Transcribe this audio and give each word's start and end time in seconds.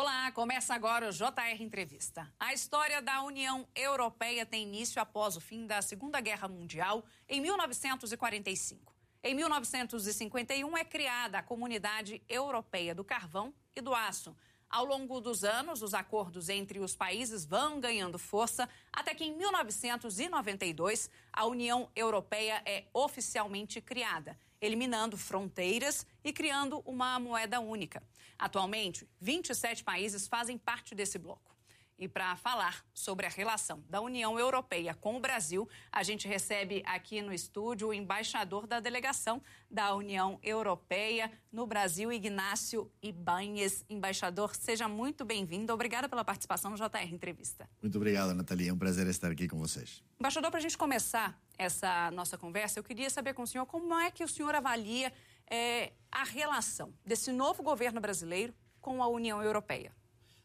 Olá, 0.00 0.30
começa 0.30 0.76
agora 0.76 1.08
o 1.08 1.12
JR 1.12 1.60
Entrevista. 1.60 2.32
A 2.38 2.54
história 2.54 3.02
da 3.02 3.20
União 3.24 3.66
Europeia 3.74 4.46
tem 4.46 4.62
início 4.62 5.02
após 5.02 5.36
o 5.36 5.40
fim 5.40 5.66
da 5.66 5.82
Segunda 5.82 6.20
Guerra 6.20 6.46
Mundial, 6.46 7.04
em 7.28 7.40
1945. 7.40 8.94
Em 9.24 9.34
1951 9.34 10.76
é 10.76 10.84
criada 10.84 11.38
a 11.38 11.42
Comunidade 11.42 12.22
Europeia 12.28 12.94
do 12.94 13.02
Carvão 13.02 13.52
e 13.74 13.80
do 13.80 13.92
Aço. 13.92 14.36
Ao 14.70 14.84
longo 14.84 15.20
dos 15.20 15.42
anos, 15.42 15.82
os 15.82 15.92
acordos 15.92 16.48
entre 16.48 16.78
os 16.78 16.94
países 16.94 17.44
vão 17.44 17.80
ganhando 17.80 18.20
força, 18.20 18.68
até 18.92 19.12
que 19.16 19.24
em 19.24 19.36
1992 19.36 21.10
a 21.32 21.44
União 21.44 21.90
Europeia 21.96 22.62
é 22.64 22.84
oficialmente 22.94 23.80
criada 23.80 24.38
eliminando 24.60 25.16
fronteiras 25.16 26.06
e 26.22 26.32
criando 26.32 26.80
uma 26.86 27.18
moeda 27.18 27.60
única. 27.60 28.02
Atualmente, 28.38 29.08
27 29.20 29.82
países 29.82 30.26
fazem 30.28 30.56
parte 30.56 30.94
desse 30.94 31.18
bloco. 31.18 31.57
E 31.98 32.06
para 32.06 32.36
falar 32.36 32.84
sobre 32.94 33.26
a 33.26 33.28
relação 33.28 33.82
da 33.90 34.00
União 34.00 34.38
Europeia 34.38 34.94
com 34.94 35.16
o 35.16 35.20
Brasil, 35.20 35.68
a 35.90 36.04
gente 36.04 36.28
recebe 36.28 36.80
aqui 36.86 37.20
no 37.20 37.32
estúdio 37.32 37.88
o 37.88 37.92
embaixador 37.92 38.68
da 38.68 38.78
delegação 38.78 39.42
da 39.68 39.92
União 39.96 40.38
Europeia 40.40 41.28
no 41.50 41.66
Brasil, 41.66 42.12
Ignácio 42.12 42.88
Ibanhes. 43.02 43.84
Embaixador, 43.90 44.54
seja 44.54 44.86
muito 44.86 45.24
bem-vindo. 45.24 45.72
Obrigada 45.72 46.08
pela 46.08 46.24
participação 46.24 46.70
no 46.70 46.76
JR 46.76 47.12
Entrevista. 47.12 47.68
Muito 47.82 47.96
obrigado, 47.96 48.32
Natalia. 48.32 48.70
É 48.70 48.72
um 48.72 48.78
prazer 48.78 49.08
estar 49.08 49.32
aqui 49.32 49.48
com 49.48 49.58
vocês. 49.58 50.00
Embaixador, 50.20 50.52
para 50.52 50.60
a 50.60 50.62
gente 50.62 50.78
começar 50.78 51.36
essa 51.58 52.12
nossa 52.12 52.38
conversa, 52.38 52.78
eu 52.78 52.84
queria 52.84 53.10
saber 53.10 53.34
com 53.34 53.42
o 53.42 53.46
senhor 53.46 53.66
como 53.66 53.92
é 53.98 54.12
que 54.12 54.22
o 54.22 54.28
senhor 54.28 54.54
avalia 54.54 55.12
é, 55.50 55.92
a 56.12 56.22
relação 56.22 56.94
desse 57.04 57.32
novo 57.32 57.60
governo 57.60 58.00
brasileiro 58.00 58.54
com 58.80 59.02
a 59.02 59.08
União 59.08 59.42
Europeia. 59.42 59.97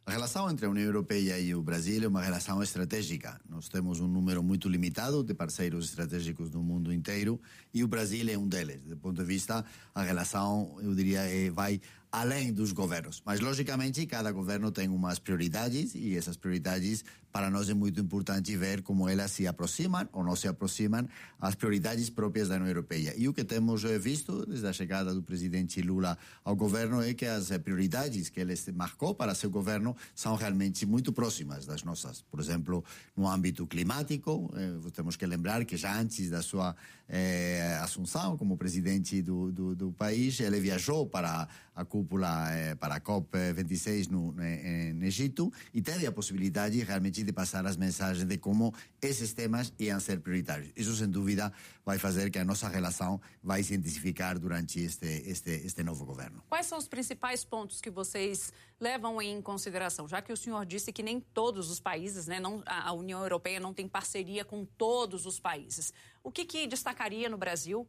A 0.06 0.12
relação 0.12 0.52
entre 0.52 0.66
a 0.66 0.70
União 0.70 0.86
Europeia 0.86 1.40
e 1.40 1.56
o 1.56 1.62
Brasil 1.62 2.04
é 2.04 2.08
uma 2.10 2.22
relação 2.22 2.62
estratégica. 2.62 3.40
Nós 3.50 3.70
temos 3.70 4.02
um 4.02 4.08
número 4.08 4.44
muito 4.44 4.68
limitado 4.68 5.24
de 5.24 5.34
parceiros 5.34 5.86
estratégicos 5.86 6.52
no 6.52 6.62
mundo 6.62 6.92
inteiro 6.92 7.40
e 7.74 7.86
o 7.86 7.88
Brasil 7.88 8.30
é 8.30 8.38
um 8.38 8.46
deles. 8.46 8.82
Do 8.82 8.98
ponto 8.98 9.22
de 9.22 9.24
vista, 9.26 9.64
a 9.96 10.04
relação, 10.04 10.76
eu 10.82 10.94
diria, 10.94 11.22
é, 11.22 11.50
vai 11.50 11.80
além 12.12 12.52
dos 12.52 12.74
governos. 12.74 13.24
Mas, 13.26 13.40
logicamente, 13.40 14.06
cada 14.06 14.30
governo 14.30 14.72
tem 14.72 14.90
umas 14.90 15.20
prioridades 15.20 15.96
e 15.96 16.18
essas 16.18 16.36
prioridades, 16.36 17.06
para 17.34 17.50
nós, 17.50 17.68
é 17.68 17.74
muito 17.74 18.00
importante 18.00 18.56
ver 18.56 18.84
como 18.84 19.10
elas 19.10 19.32
se 19.32 19.48
aproximam 19.48 20.08
ou 20.14 20.24
não 20.24 20.36
se 20.36 20.48
aproximam 20.48 21.10
às 21.40 21.56
prioridades 21.56 22.08
próprias 22.12 22.48
da 22.48 22.56
União 22.58 22.68
Europeia. 22.68 23.16
E 23.18 23.28
o 23.28 23.34
que 23.34 23.44
temos 23.44 23.84
eh, 23.84 23.98
visto 23.98 24.46
desde 24.46 24.68
a 24.68 24.72
chegada 24.72 25.12
do 25.12 25.24
presidente 25.24 25.82
Lula 25.82 26.16
ao 26.46 26.56
governo 26.56 27.02
é 27.02 27.16
que 27.16 27.26
as 27.26 27.50
prioridades 27.58 28.30
que 28.30 28.40
ele 28.40 28.54
marcou 28.76 29.16
para 29.16 29.34
seu 29.34 29.50
governo 29.50 29.96
são 30.14 30.36
realmente 30.36 30.86
muito 30.86 31.12
próximas 31.12 31.66
das 31.66 31.84
nossas. 31.84 32.22
Por 32.22 32.40
exemplo, 32.40 32.86
no 33.18 33.28
âmbito 33.28 33.66
climático, 33.66 34.54
eh, 34.56 34.92
temos 34.94 35.16
que 35.16 35.26
lembrar 35.26 35.66
que 35.66 35.76
já 35.76 36.00
antes 36.00 36.30
da 36.30 36.44
sua 36.44 36.76
eh, 37.10 37.80
assunção 37.82 38.38
como 38.38 38.58
presidente 38.58 39.22
do, 39.22 39.52
do, 39.52 39.76
do 39.76 39.92
país, 39.92 40.40
ele 40.40 40.60
viajou 40.60 41.08
para 41.08 41.48
a 41.76 41.84
cúpula 41.84 42.52
eh, 42.52 42.76
para 42.76 42.96
a 42.96 43.02
COP26 43.02 44.08
no, 44.10 44.36
eh, 44.40 44.94
no 44.94 45.04
Egito 45.06 45.52
e 45.74 45.82
teve 45.82 46.06
a 46.06 46.12
possibilidade 46.12 46.82
realmente 46.84 47.23
de 47.24 47.34
passar 47.34 47.66
as 47.66 47.78
mensagens 47.78 48.26
de 48.26 48.38
como 48.38 48.74
esses 49.02 49.34
temas 49.34 49.74
iam 49.80 50.00
ser 50.00 50.20
prioritários. 50.20 50.72
Isso, 50.76 50.96
sem 50.96 51.10
dúvida, 51.10 51.52
vai 51.86 51.98
fazer 51.98 52.30
que 52.30 52.40
a 52.40 52.46
nossa 52.46 52.68
relação 52.68 53.20
vai 53.42 53.64
se 53.64 53.76
intensificar 53.76 54.38
durante 54.40 54.80
este, 54.80 55.08
este, 55.26 55.52
este 55.52 55.84
novo 55.84 56.06
governo. 56.06 56.44
Quais 56.50 56.66
são 56.66 56.78
os 56.78 56.88
principais 56.88 57.44
pontos 57.44 57.82
que 57.82 57.90
vocês 57.90 58.52
levam 58.80 59.22
em 59.22 59.42
consideração? 59.42 60.08
Já 60.08 60.22
que 60.22 60.32
o 60.32 60.38
senhor 60.38 60.66
disse 60.66 60.92
que 60.92 61.04
nem 61.04 61.20
todos 61.20 61.70
os 61.70 61.80
países, 61.80 62.28
né, 62.28 62.40
não, 62.40 62.62
a 62.66 62.92
União 62.94 63.22
Europeia 63.22 63.60
não 63.60 63.74
tem 63.74 63.88
parceria 63.88 64.46
com 64.46 64.66
todos 64.66 65.26
os 65.26 65.40
países. 65.40 65.94
O 66.24 66.32
que, 66.32 66.46
que 66.46 66.68
destacaria 66.68 67.30
no 67.30 67.38
Brasil 67.38 67.88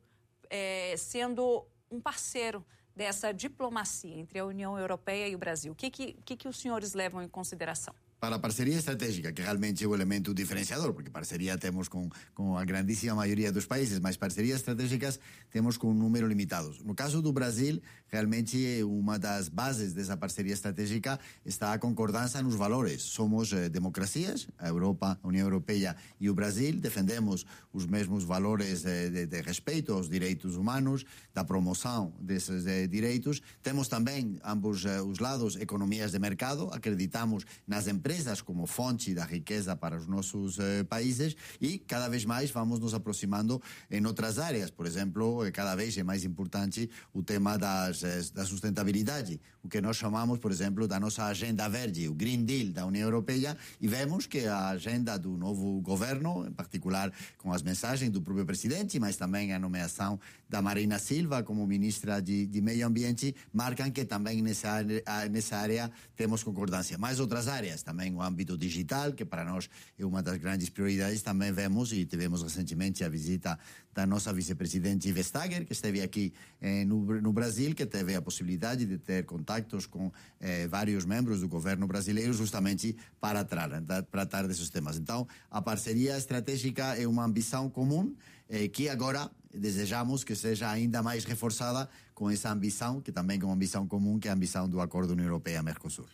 é, 0.50 0.96
sendo 0.96 1.66
um 1.90 2.00
parceiro 2.00 2.64
dessa 2.94 3.32
diplomacia 3.32 4.16
entre 4.16 4.38
a 4.38 4.46
União 4.46 4.78
Europeia 4.78 5.28
e 5.28 5.34
o 5.34 5.38
Brasil? 5.38 5.72
O 5.72 5.74
que, 5.74 5.90
que, 5.90 6.12
que, 6.24 6.36
que 6.36 6.48
os 6.48 6.58
senhores 6.58 6.94
levam 6.94 7.22
em 7.22 7.28
consideração? 7.28 7.94
Para 8.24 8.36
a 8.36 8.38
parceria 8.38 8.78
estratégica, 8.78 9.34
que 9.34 9.42
realmente 9.42 9.84
é 9.84 9.86
o 9.86 9.94
elemento 9.94 10.32
diferenciador, 10.32 10.94
porque 10.94 11.10
parceria 11.10 11.58
temos 11.58 11.88
com, 11.88 12.08
com 12.34 12.56
a 12.56 12.64
grandíssima 12.64 13.14
maioria 13.14 13.52
dos 13.52 13.66
países, 13.66 14.00
mas 14.00 14.16
parcerias 14.16 14.60
estratégicas 14.60 15.20
temos 15.50 15.76
com 15.76 15.90
um 15.90 15.94
número 15.94 16.26
limitados. 16.26 16.82
No 16.82 16.94
caso 16.94 17.20
do 17.20 17.30
Brasil, 17.34 17.82
realmente 18.08 18.82
uma 18.82 19.18
das 19.18 19.50
bases 19.50 19.92
dessa 19.92 20.16
parceria 20.16 20.54
estratégica 20.54 21.20
está 21.44 21.74
a 21.74 21.78
concordância 21.78 22.42
nos 22.42 22.54
valores. 22.54 23.02
Somos 23.02 23.52
eh, 23.52 23.68
democracias, 23.68 24.48
a 24.56 24.68
Europa, 24.68 25.18
a 25.22 25.28
União 25.28 25.44
Europeia 25.44 25.94
e 26.18 26.30
o 26.30 26.34
Brasil, 26.34 26.80
defendemos 26.80 27.44
os 27.74 27.84
mesmos 27.84 28.24
valores 28.24 28.86
eh, 28.86 29.10
de, 29.10 29.26
de 29.26 29.42
respeito 29.42 29.92
aos 29.92 30.08
direitos 30.08 30.56
humanos, 30.56 31.04
da 31.34 31.44
promoção 31.44 32.14
desses 32.18 32.66
eh, 32.66 32.86
direitos. 32.86 33.42
Temos 33.62 33.86
também, 33.86 34.40
ambos 34.42 34.86
eh, 34.86 35.02
os 35.02 35.18
lados, 35.18 35.56
economias 35.56 36.12
de 36.12 36.18
mercado, 36.18 36.70
acreditamos 36.72 37.44
nas 37.66 37.86
empresas 37.86 38.13
empresas 38.14 38.40
como 38.40 38.64
fonte 38.64 39.12
da 39.12 39.24
riqueza 39.24 39.74
para 39.74 39.96
os 39.96 40.06
nossos 40.06 40.60
eh, 40.60 40.84
países 40.84 41.34
e 41.60 41.78
cada 41.78 42.08
vez 42.08 42.24
mais 42.24 42.48
vamos 42.48 42.78
nos 42.78 42.94
aproximando 42.94 43.60
em 43.90 44.06
outras 44.06 44.38
áreas. 44.38 44.70
Por 44.70 44.86
exemplo, 44.86 45.44
eh, 45.44 45.50
cada 45.50 45.74
vez 45.74 45.98
é 45.98 46.04
mais 46.04 46.24
importante 46.24 46.88
o 47.12 47.24
tema 47.24 47.58
das, 47.58 48.04
eh, 48.04 48.22
da 48.32 48.44
sustentabilidade, 48.44 49.40
o 49.64 49.68
que 49.68 49.80
nós 49.80 49.96
chamamos, 49.96 50.38
por 50.38 50.52
exemplo, 50.52 50.86
da 50.86 51.00
nossa 51.00 51.24
agenda 51.24 51.68
verde, 51.68 52.08
o 52.08 52.14
Green 52.14 52.44
Deal 52.44 52.72
da 52.72 52.86
União 52.86 53.02
Europeia, 53.02 53.56
e 53.80 53.88
vemos 53.88 54.28
que 54.28 54.46
a 54.46 54.68
agenda 54.68 55.18
do 55.18 55.36
novo 55.36 55.80
governo, 55.80 56.46
em 56.46 56.52
particular 56.52 57.12
com 57.36 57.52
as 57.52 57.62
mensagens 57.62 58.12
do 58.12 58.22
próprio 58.22 58.46
presidente, 58.46 59.00
mas 59.00 59.16
também 59.16 59.52
a 59.52 59.58
nomeação 59.58 60.20
da 60.48 60.62
Marina 60.62 61.00
Silva 61.00 61.42
como 61.42 61.66
ministra 61.66 62.22
de, 62.22 62.46
de 62.46 62.60
Meio 62.60 62.86
Ambiente, 62.86 63.34
marcam 63.52 63.90
que 63.90 64.04
também 64.04 64.40
nessa, 64.40 64.84
nessa 65.28 65.56
área 65.56 65.90
temos 66.14 66.44
concordância. 66.44 66.96
Mais 66.96 67.18
outras 67.18 67.48
áreas 67.48 67.82
também 67.82 67.93
também 67.94 68.12
o 68.12 68.20
âmbito 68.20 68.58
digital, 68.58 69.12
que 69.12 69.24
para 69.24 69.44
nós 69.44 69.70
é 69.96 70.04
uma 70.04 70.20
das 70.20 70.36
grandes 70.38 70.68
prioridades. 70.68 71.22
Também 71.22 71.52
vemos 71.52 71.92
e 71.92 72.04
tivemos 72.04 72.42
recentemente 72.42 73.04
a 73.04 73.08
visita 73.08 73.56
da 73.94 74.04
nossa 74.04 74.32
vice-presidente 74.32 75.10
Vestager, 75.12 75.64
que 75.64 75.72
esteve 75.72 76.02
aqui 76.02 76.32
eh, 76.60 76.84
no, 76.84 77.20
no, 77.20 77.32
Brasil, 77.32 77.72
que 77.72 77.86
teve 77.86 78.16
a 78.16 78.20
possibilidade 78.20 78.84
de 78.84 78.98
ter 78.98 79.24
contactos 79.24 79.86
com 79.86 80.10
eh, 80.40 80.66
vários 80.66 81.04
membros 81.04 81.40
do 81.40 81.48
governo 81.48 81.86
brasileiro, 81.86 82.32
justamente 82.32 82.96
para 83.20 83.44
tratar, 83.44 84.02
tratar 84.10 84.48
desses 84.48 84.68
temas. 84.68 84.98
Então, 84.98 85.28
a 85.48 85.62
parceria 85.62 86.18
estratégica 86.18 86.96
é 86.96 87.06
uma 87.06 87.24
ambição 87.24 87.70
comum 87.70 88.12
eh, 88.48 88.66
que 88.66 88.88
agora 88.88 89.30
desejamos 89.54 90.24
que 90.24 90.34
seja 90.34 90.68
ainda 90.68 91.00
mais 91.00 91.24
reforçada 91.24 91.88
com 92.12 92.28
essa 92.28 92.50
ambição, 92.50 93.00
que 93.00 93.12
também 93.12 93.38
é 93.40 93.44
uma 93.44 93.54
ambição 93.54 93.86
comum, 93.86 94.18
que 94.18 94.26
é 94.26 94.32
a 94.32 94.34
ambição 94.34 94.68
do 94.68 94.80
Acordo 94.80 95.12
União 95.12 95.26
Europeia-Mercosul. 95.26 96.06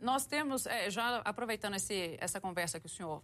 Nós 0.00 0.26
temos, 0.26 0.66
é, 0.66 0.90
já 0.90 1.18
aproveitando 1.18 1.74
esse, 1.74 2.16
essa 2.20 2.40
conversa 2.40 2.78
que 2.78 2.86
o 2.86 2.88
senhor 2.88 3.22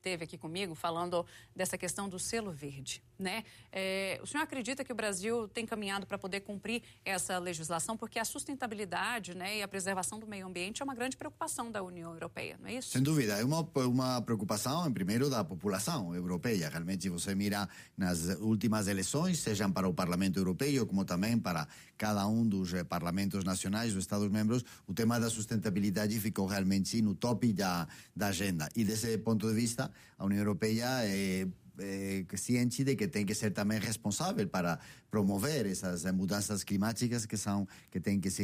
teve 0.00 0.24
aqui 0.24 0.36
comigo, 0.36 0.74
falando 0.74 1.26
dessa 1.56 1.78
questão 1.78 2.08
do 2.08 2.18
selo 2.18 2.50
verde. 2.50 3.02
Né? 3.18 3.44
É, 3.70 4.18
o 4.22 4.26
senhor 4.26 4.42
acredita 4.42 4.84
que 4.84 4.92
o 4.92 4.94
Brasil 4.94 5.48
tem 5.48 5.64
caminhado 5.64 6.06
para 6.06 6.18
poder 6.18 6.40
cumprir 6.40 6.82
essa 7.04 7.38
legislação? 7.38 7.96
Porque 7.96 8.18
a 8.18 8.24
sustentabilidade 8.24 9.34
né, 9.34 9.58
e 9.58 9.62
a 9.62 9.68
preservação 9.68 10.18
do 10.18 10.26
meio 10.26 10.46
ambiente 10.46 10.82
é 10.82 10.84
uma 10.84 10.94
grande 10.94 11.16
preocupação 11.16 11.70
da 11.70 11.82
União 11.82 12.12
Europeia, 12.12 12.56
não 12.60 12.68
é 12.68 12.74
isso? 12.74 12.90
Sem 12.90 13.02
dúvida. 13.02 13.34
É 13.34 13.44
uma, 13.44 13.60
uma 13.86 14.22
preocupação, 14.22 14.92
primeiro, 14.92 15.30
da 15.30 15.44
população 15.44 16.14
europeia. 16.14 16.68
Realmente, 16.68 17.08
você 17.08 17.34
mira 17.34 17.68
nas 17.96 18.24
últimas 18.40 18.88
eleições, 18.88 19.38
sejam 19.38 19.70
para 19.70 19.88
o 19.88 19.94
Parlamento 19.94 20.38
Europeu, 20.38 20.86
como 20.86 21.04
também 21.04 21.38
para 21.38 21.66
cada 21.96 22.26
um 22.26 22.46
dos 22.46 22.74
eh, 22.74 22.84
parlamentos 22.84 23.44
nacionais 23.44 23.92
dos 23.92 24.04
Estados-membros, 24.04 24.64
o 24.86 24.92
tema 24.92 25.18
da 25.18 25.30
sustentabilidade 25.30 26.18
ficou 26.18 26.46
realmente 26.46 27.00
no 27.00 27.14
top 27.14 27.52
da, 27.52 27.86
da 28.14 28.28
agenda. 28.28 28.68
E, 28.74 28.84
desse 28.84 29.16
ponto 29.18 29.48
de 29.48 29.54
vista, 29.54 29.90
a 30.18 30.24
União 30.24 30.40
Europeia 30.40 30.86
é 31.04 31.46
eh, 31.78 32.24
ciente 32.36 32.84
de 32.84 32.96
que 32.96 33.08
tem 33.08 33.24
que 33.24 33.34
ser 33.34 33.50
também 33.52 33.78
responsável 33.78 34.46
para 34.48 34.78
promover 35.10 35.66
essas 35.66 36.04
mudanças 36.12 36.64
climáticas 36.64 37.26
que 37.26 37.36
são 37.36 37.66
que 37.90 38.00
tem 38.00 38.20
que 38.20 38.30
se 38.30 38.42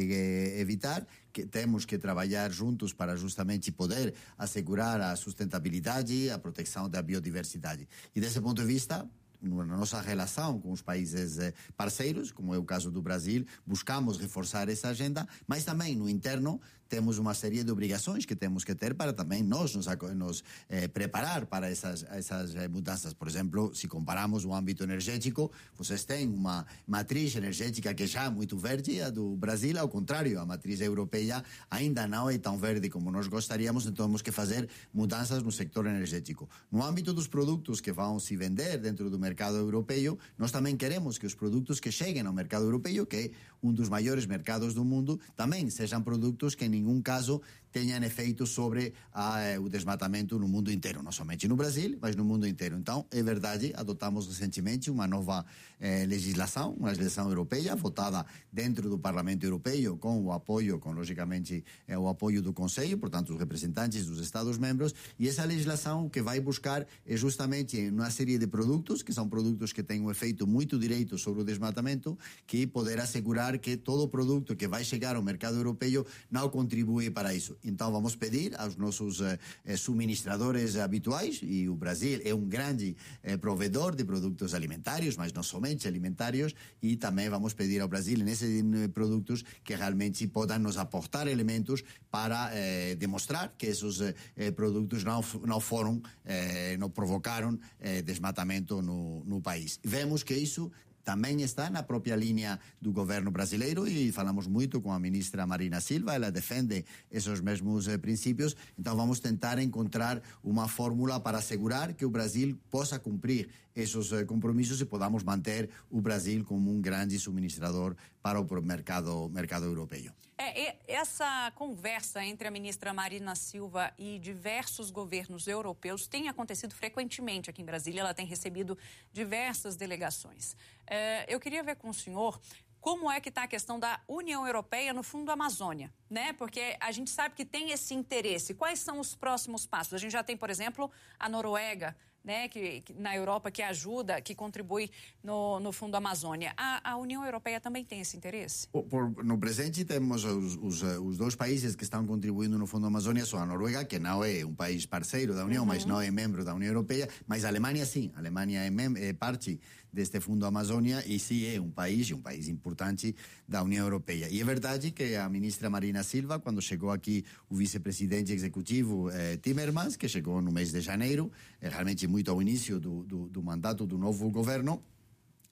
evitar, 0.59 1.07
que 1.33 1.47
temos 1.47 1.85
que 1.85 1.99
trabalhar 1.99 2.51
juntos 2.51 2.93
para 2.93 3.17
justamente 3.17 3.71
poder 3.73 4.15
assegurar 4.39 5.01
a 5.01 5.17
sustentabilidade, 5.17 6.31
a 6.31 6.39
proteção 6.39 6.89
da 6.89 7.03
biodiversidade. 7.03 7.89
E 8.15 8.21
desse 8.21 8.41
ponto 8.41 8.61
de 8.63 8.67
vista, 8.67 9.09
na 9.43 9.65
nossa 9.65 10.01
relação 10.01 10.61
com 10.61 10.71
os 10.71 10.83
países 10.83 11.39
eh, 11.39 11.55
parceiros, 11.77 12.31
como 12.31 12.55
é 12.55 12.59
o 12.59 12.65
caso 12.65 12.91
do 12.91 13.01
Brasil, 13.01 13.45
buscamos 13.67 14.19
reforçar 14.19 14.69
essa 14.69 14.89
agenda, 14.89 15.27
mas 15.47 15.65
também 15.65 15.97
no 15.97 16.09
interno 16.09 16.61
temos 16.91 17.19
uma 17.19 17.33
série 17.35 17.63
de 17.63 17.71
obrigações 17.71 18.27
que 18.27 18.35
temos 18.35 18.65
que 18.65 18.75
ter 18.75 18.95
para 18.95 19.13
também 19.13 19.45
nós 19.45 19.75
nos, 19.77 19.87
nos 20.17 20.43
eh, 20.69 20.89
preparar 20.89 21.47
para 21.47 21.71
essas, 21.71 22.05
essas 22.11 22.57
eh, 22.57 22.67
mudanças. 22.67 23.15
Por 23.15 23.29
exemplo, 23.29 23.73
se 23.73 23.87
comparamos 23.87 24.45
o 24.45 24.53
âmbito 24.53 24.83
energético, 24.83 25.53
vocês 25.79 26.05
têm 26.05 26.27
uma 26.29 26.67
matriz 26.87 27.37
energética 27.37 27.95
que 27.95 28.09
já 28.09 28.25
é 28.25 28.31
muito 28.31 28.59
verde, 28.59 29.01
a 29.01 29.09
do 29.09 29.37
Brasil, 29.37 29.79
ao 29.79 29.89
contrário, 29.89 30.41
a 30.41 30.45
matriz 30.45 30.81
europeia 30.81 31.45
ainda 31.71 32.09
não 32.09 32.29
é 32.29 32.37
tão 32.37 32.59
verde 32.59 32.91
como 32.91 33.11
nós 33.13 33.29
gostaríamos, 33.29 33.87
então 33.87 34.07
temos 34.07 34.21
que 34.21 34.33
fazer 34.33 34.69
mudanças 34.93 35.45
no 35.45 35.53
sector 35.53 35.87
energético. 35.87 36.51
No 36.73 36.83
âmbito 36.83 37.15
dos 37.15 37.29
produtos 37.29 37.81
que 37.81 37.93
vão 37.93 38.19
se 38.19 38.37
vender 38.37 38.79
dentro 38.79 39.09
do 39.09 39.19
mercado 39.19 39.57
europeu, 39.57 40.19
nós 40.37 40.51
também 40.51 40.77
queremos 40.77 41.19
que 41.19 41.27
os 41.27 41.37
produtos 41.37 41.79
que 41.79 41.93
cheguem 41.93 42.27
ao 42.27 42.33
mercado 42.33 42.65
europeu, 42.65 43.07
que 43.07 43.31
un 43.61 43.77
dos 43.77 43.93
maiores 43.93 44.27
mercados 44.27 44.73
do 44.73 44.85
mundo, 44.85 45.21
tamén 45.37 45.69
sexan 45.69 46.05
produtos 46.05 46.57
que 46.57 46.67
en 46.67 46.77
ningún 46.77 47.05
caso 47.05 47.45
tenham 47.73 48.03
efeito 48.03 48.47
sobre 48.47 48.93
a, 49.13 49.41
eh, 49.41 49.59
o 49.59 49.69
desmatamento 49.69 50.39
no 50.39 50.49
mundo 50.49 50.71
inteiro, 50.71 51.03
não 51.03 51.13
somente 51.13 51.47
no 51.47 51.57
Brasil, 51.57 51.99
mas 52.01 52.17
no 52.17 52.25
mundo 52.25 52.47
inteiro. 52.47 52.77
Então, 52.77 53.07
é 53.11 53.23
verdade, 53.23 53.73
adotamos 53.77 54.27
recentemente 54.27 54.91
uma 54.91 55.07
nova 55.07 55.45
eh, 55.81 56.05
legislação, 56.07 56.73
uma 56.73 56.89
legislação 56.89 57.29
europeia, 57.29 57.75
votada 57.75 58.25
dentro 58.53 58.89
do 58.89 58.99
Parlamento 58.99 59.45
Europeu, 59.45 59.97
com 59.97 60.23
o 60.25 60.33
apoio, 60.33 60.79
com 60.79 60.93
logicamente 60.93 61.65
eh, 61.87 61.97
o 61.97 62.09
apoio 62.09 62.43
do 62.43 62.53
Conselho, 62.53 62.99
portanto, 62.99 63.33
os 63.33 63.39
representantes 63.39 64.07
dos 64.07 64.21
Estados-membros, 64.21 64.95
e 65.19 65.29
essa 65.29 65.45
legislação 65.45 66.09
que 66.09 66.21
vai 66.21 66.41
buscar 66.41 66.87
é 67.07 67.17
justamente 67.17 67.89
uma 67.89 68.11
série 68.11 68.39
de 68.39 68.47
produtos, 68.47 69.03
que 69.03 69.13
são 69.13 69.29
produtos 69.29 69.73
que 69.73 69.83
têm 69.83 70.01
um 70.01 70.11
efeito 70.11 70.47
muito 70.47 70.79
direito 70.79 71.17
sobre 71.17 71.43
o 71.43 71.45
desmatamento, 71.45 72.19
que 72.47 72.67
poder 72.67 73.01
assegurar 73.01 73.59
que 73.59 73.77
todo 73.77 74.09
produto 74.09 74.57
que 74.57 74.69
vai 74.69 74.85
chegar 74.85 75.17
ao 75.17 75.23
mercado 75.23 75.57
europeu 75.57 76.07
não 76.31 76.49
contribui 76.49 77.11
para 77.11 77.35
isso. 77.35 77.57
Então 77.65 77.93
vamos 77.93 78.17
pedir 78.17 78.59
aos 78.59 78.77
nossos 78.77 79.21
eh, 79.21 79.39
eh, 79.65 79.77
suministradores 79.77 80.77
habituais, 80.77 81.41
e 81.43 81.69
o 81.69 81.75
Brasil 81.75 82.21
é 82.25 82.35
um 82.35 82.49
grande 82.49 82.97
eh, 83.23 83.37
provedor 83.37 83.95
de 83.95 84.05
produtos 84.05 84.55
alimentares, 84.55 85.17
mas 85.17 85.33
não 85.33 85.43
somente 85.43 85.87
alimentares, 85.87 86.55
e 86.83 86.97
também 86.97 87.29
vamos 87.29 87.55
pedir 87.55 87.81
ao 87.81 87.89
Brasil 87.89 88.19
nesses 88.19 88.63
produtos 88.93 89.45
que 89.63 89.75
realmente 89.75 90.27
possam 90.27 90.59
nos 90.59 90.79
aportar 90.79 91.29
elementos 91.29 91.85
para 92.11 92.51
eh, 92.53 92.97
demonstrar 92.97 93.55
que 93.57 93.67
esses 93.67 94.01
eh, 94.01 94.51
produtos 94.51 95.05
não, 95.05 95.23
não 95.47 95.61
foram, 95.61 96.03
eh, 96.25 96.77
não 96.79 96.91
provocaram 96.91 97.59
desmatamento 98.05 98.83
no, 98.83 99.25
no 99.25 99.41
país. 99.41 99.79
Vemos 99.83 100.23
que 100.23 100.35
isso 100.35 100.71
também 101.11 101.43
está 101.43 101.69
na 101.69 101.83
própria 101.83 102.15
linha 102.15 102.61
do 102.81 102.93
governo 102.93 103.33
brasileiro 103.33 103.85
e 103.89 104.13
falamos 104.13 104.47
muito 104.47 104.81
com 104.81 104.93
a 104.93 104.99
ministra 105.01 105.45
Marina 105.45 105.81
Silva, 105.81 106.15
ela 106.15 106.31
defende 106.31 106.85
esses 107.11 107.41
mesmos 107.41 107.89
eh, 107.89 107.99
princípios, 107.99 108.55
então 108.79 108.95
vamos 108.95 109.19
tentar 109.19 109.59
encontrar 109.59 110.23
uma 110.41 110.69
fórmula 110.69 111.19
para 111.19 111.39
assegurar 111.39 111.95
que 111.95 112.05
o 112.05 112.11
Brasil 112.11 112.57
possa 112.71 112.97
cumprir 112.97 113.49
esses 113.75 114.13
eh, 114.13 114.25
compromissos 114.25 114.81
e 114.81 114.85
podamos 114.85 115.25
manter 115.25 115.69
o 115.91 116.01
Brasil 116.01 116.45
como 116.45 116.71
um 116.73 116.81
grande 116.81 117.19
suministrador 117.19 117.97
para 118.23 118.41
o 118.41 118.63
mercado, 118.63 119.29
mercado 119.31 119.65
europeu. 119.65 120.13
É, 120.37 120.77
essa 120.87 121.53
conversa 121.55 122.25
entre 122.25 122.49
a 122.49 122.51
ministra 122.51 122.93
Marina 122.95 123.35
Silva 123.35 123.93
e 123.99 124.19
diversos 124.19 124.91
governos 124.91 125.47
europeus 125.47 126.07
tem 126.07 126.29
acontecido 126.29 126.75
frequentemente 126.75 127.51
aqui 127.51 127.63
em 127.63 127.65
Brasília. 127.65 128.01
Ela 128.01 128.15
tem 128.15 128.27
recebido 128.27 128.77
diversas 129.13 129.77
delegações. 129.77 130.57
É, 130.87 131.27
eu 131.33 131.39
queria 131.39 131.63
ver 131.63 131.77
com 131.77 131.91
o 131.91 131.95
senhor 131.95 132.41
como 132.81 133.11
é 133.11 133.21
que 133.21 133.29
está 133.29 133.43
a 133.43 133.47
questão 133.47 133.79
da 133.79 134.01
União 134.09 134.47
Europeia 134.47 134.95
no 134.95 135.03
Fundo 135.03 135.31
Amazônia, 135.31 135.93
né? 136.09 136.33
Porque 136.33 136.77
a 136.81 136.91
gente 136.91 137.11
sabe 137.11 137.35
que 137.35 137.45
tem 137.45 137.71
esse 137.71 137.93
interesse. 137.93 138.55
Quais 138.55 138.81
são 138.81 138.99
os 138.99 139.15
próximos 139.15 139.67
passos? 139.67 139.93
A 139.93 139.99
gente 139.99 140.13
já 140.13 140.23
tem, 140.23 140.37
por 140.37 140.49
exemplo, 140.49 140.91
a 141.19 141.29
Noruega 141.29 141.95
né, 142.25 142.49
que, 142.49 142.83
que, 142.83 142.93
na 142.95 143.17
Europa 143.17 143.51
que 143.51 143.63
ajuda, 143.63 144.21
que 144.21 144.35
contribui 144.35 144.91
no, 145.23 145.59
no 145.61 145.73
Fundo 145.73 145.97
Amazônia. 145.97 146.53
A, 146.57 146.93
a, 146.93 146.97
União 146.97 147.25
Europeia 147.25 147.61
também 147.61 147.85
tem 147.85 148.01
esse 148.01 148.17
interesse? 148.17 148.69
Por, 148.69 149.25
no 149.25 149.39
presente 149.39 149.85
temos 149.85 150.25
os, 150.25 150.57
os, 150.57 150.83
os, 150.83 151.17
dois 151.17 151.35
países 151.35 151.75
que 151.75 151.85
estão 151.85 152.07
contribuindo 152.07 152.59
no 152.59 152.67
Fundo 152.67 152.87
Amazônia 152.87 153.25
são 153.25 153.39
a 153.39 153.47
Noruega, 153.47 153.85
que 153.85 153.99
não 153.99 154.23
é 154.23 154.45
um 154.45 154.55
país 154.55 154.87
parceiro 154.87 155.35
da 155.35 155.45
União, 155.45 155.63
uhum. 155.63 155.69
mas 155.69 155.85
não 155.85 156.01
é 156.01 156.11
membro 156.11 156.45
da 156.45 156.55
União 156.55 156.69
Europeia, 156.69 157.09
mas 157.27 157.45
a 157.45 157.49
Alemanha 157.49 157.85
sim. 157.87 158.11
A 158.15 158.19
Alemanha 158.19 158.61
é, 158.61 159.09
é 159.09 159.13
parte 159.13 159.59
deste 159.93 160.21
Fundo 160.21 160.47
Amazônia 160.47 161.05
e 161.07 161.19
sim 161.19 161.47
é 161.47 161.61
um 161.61 161.71
país, 161.71 162.11
um 162.11 162.21
país 162.21 162.49
importante 162.49 163.15
da 163.47 163.63
União 163.63 163.85
Europeia. 163.85 164.29
E 164.31 164.41
é 164.41 164.45
verdade 164.45 164.91
que 164.91 165.17
a 165.17 165.29
ministra 165.29 165.69
Marina 165.69 166.03
Silva, 166.03 166.39
quando 166.39 166.61
chegou 166.63 166.91
aqui 166.91 167.25
o 167.49 167.57
vice-presidente 167.57 168.33
executivo 168.33 169.11
eh, 169.11 169.37
Timmermans, 169.37 169.97
que 169.97 170.09
chegou 170.09 170.41
no 170.41 170.53
mês 170.53 170.73
de 170.73 170.81
janeiro, 170.81 171.31
eh, 171.61 171.69
realmente 171.69 172.07
muito 172.07 172.31
ao 172.31 172.41
início 172.41 172.79
do, 172.79 173.03
do, 173.05 173.29
do 173.29 173.43
mandato 173.43 173.87
do 173.87 173.99
novo 173.99 174.31
governo, 174.31 174.83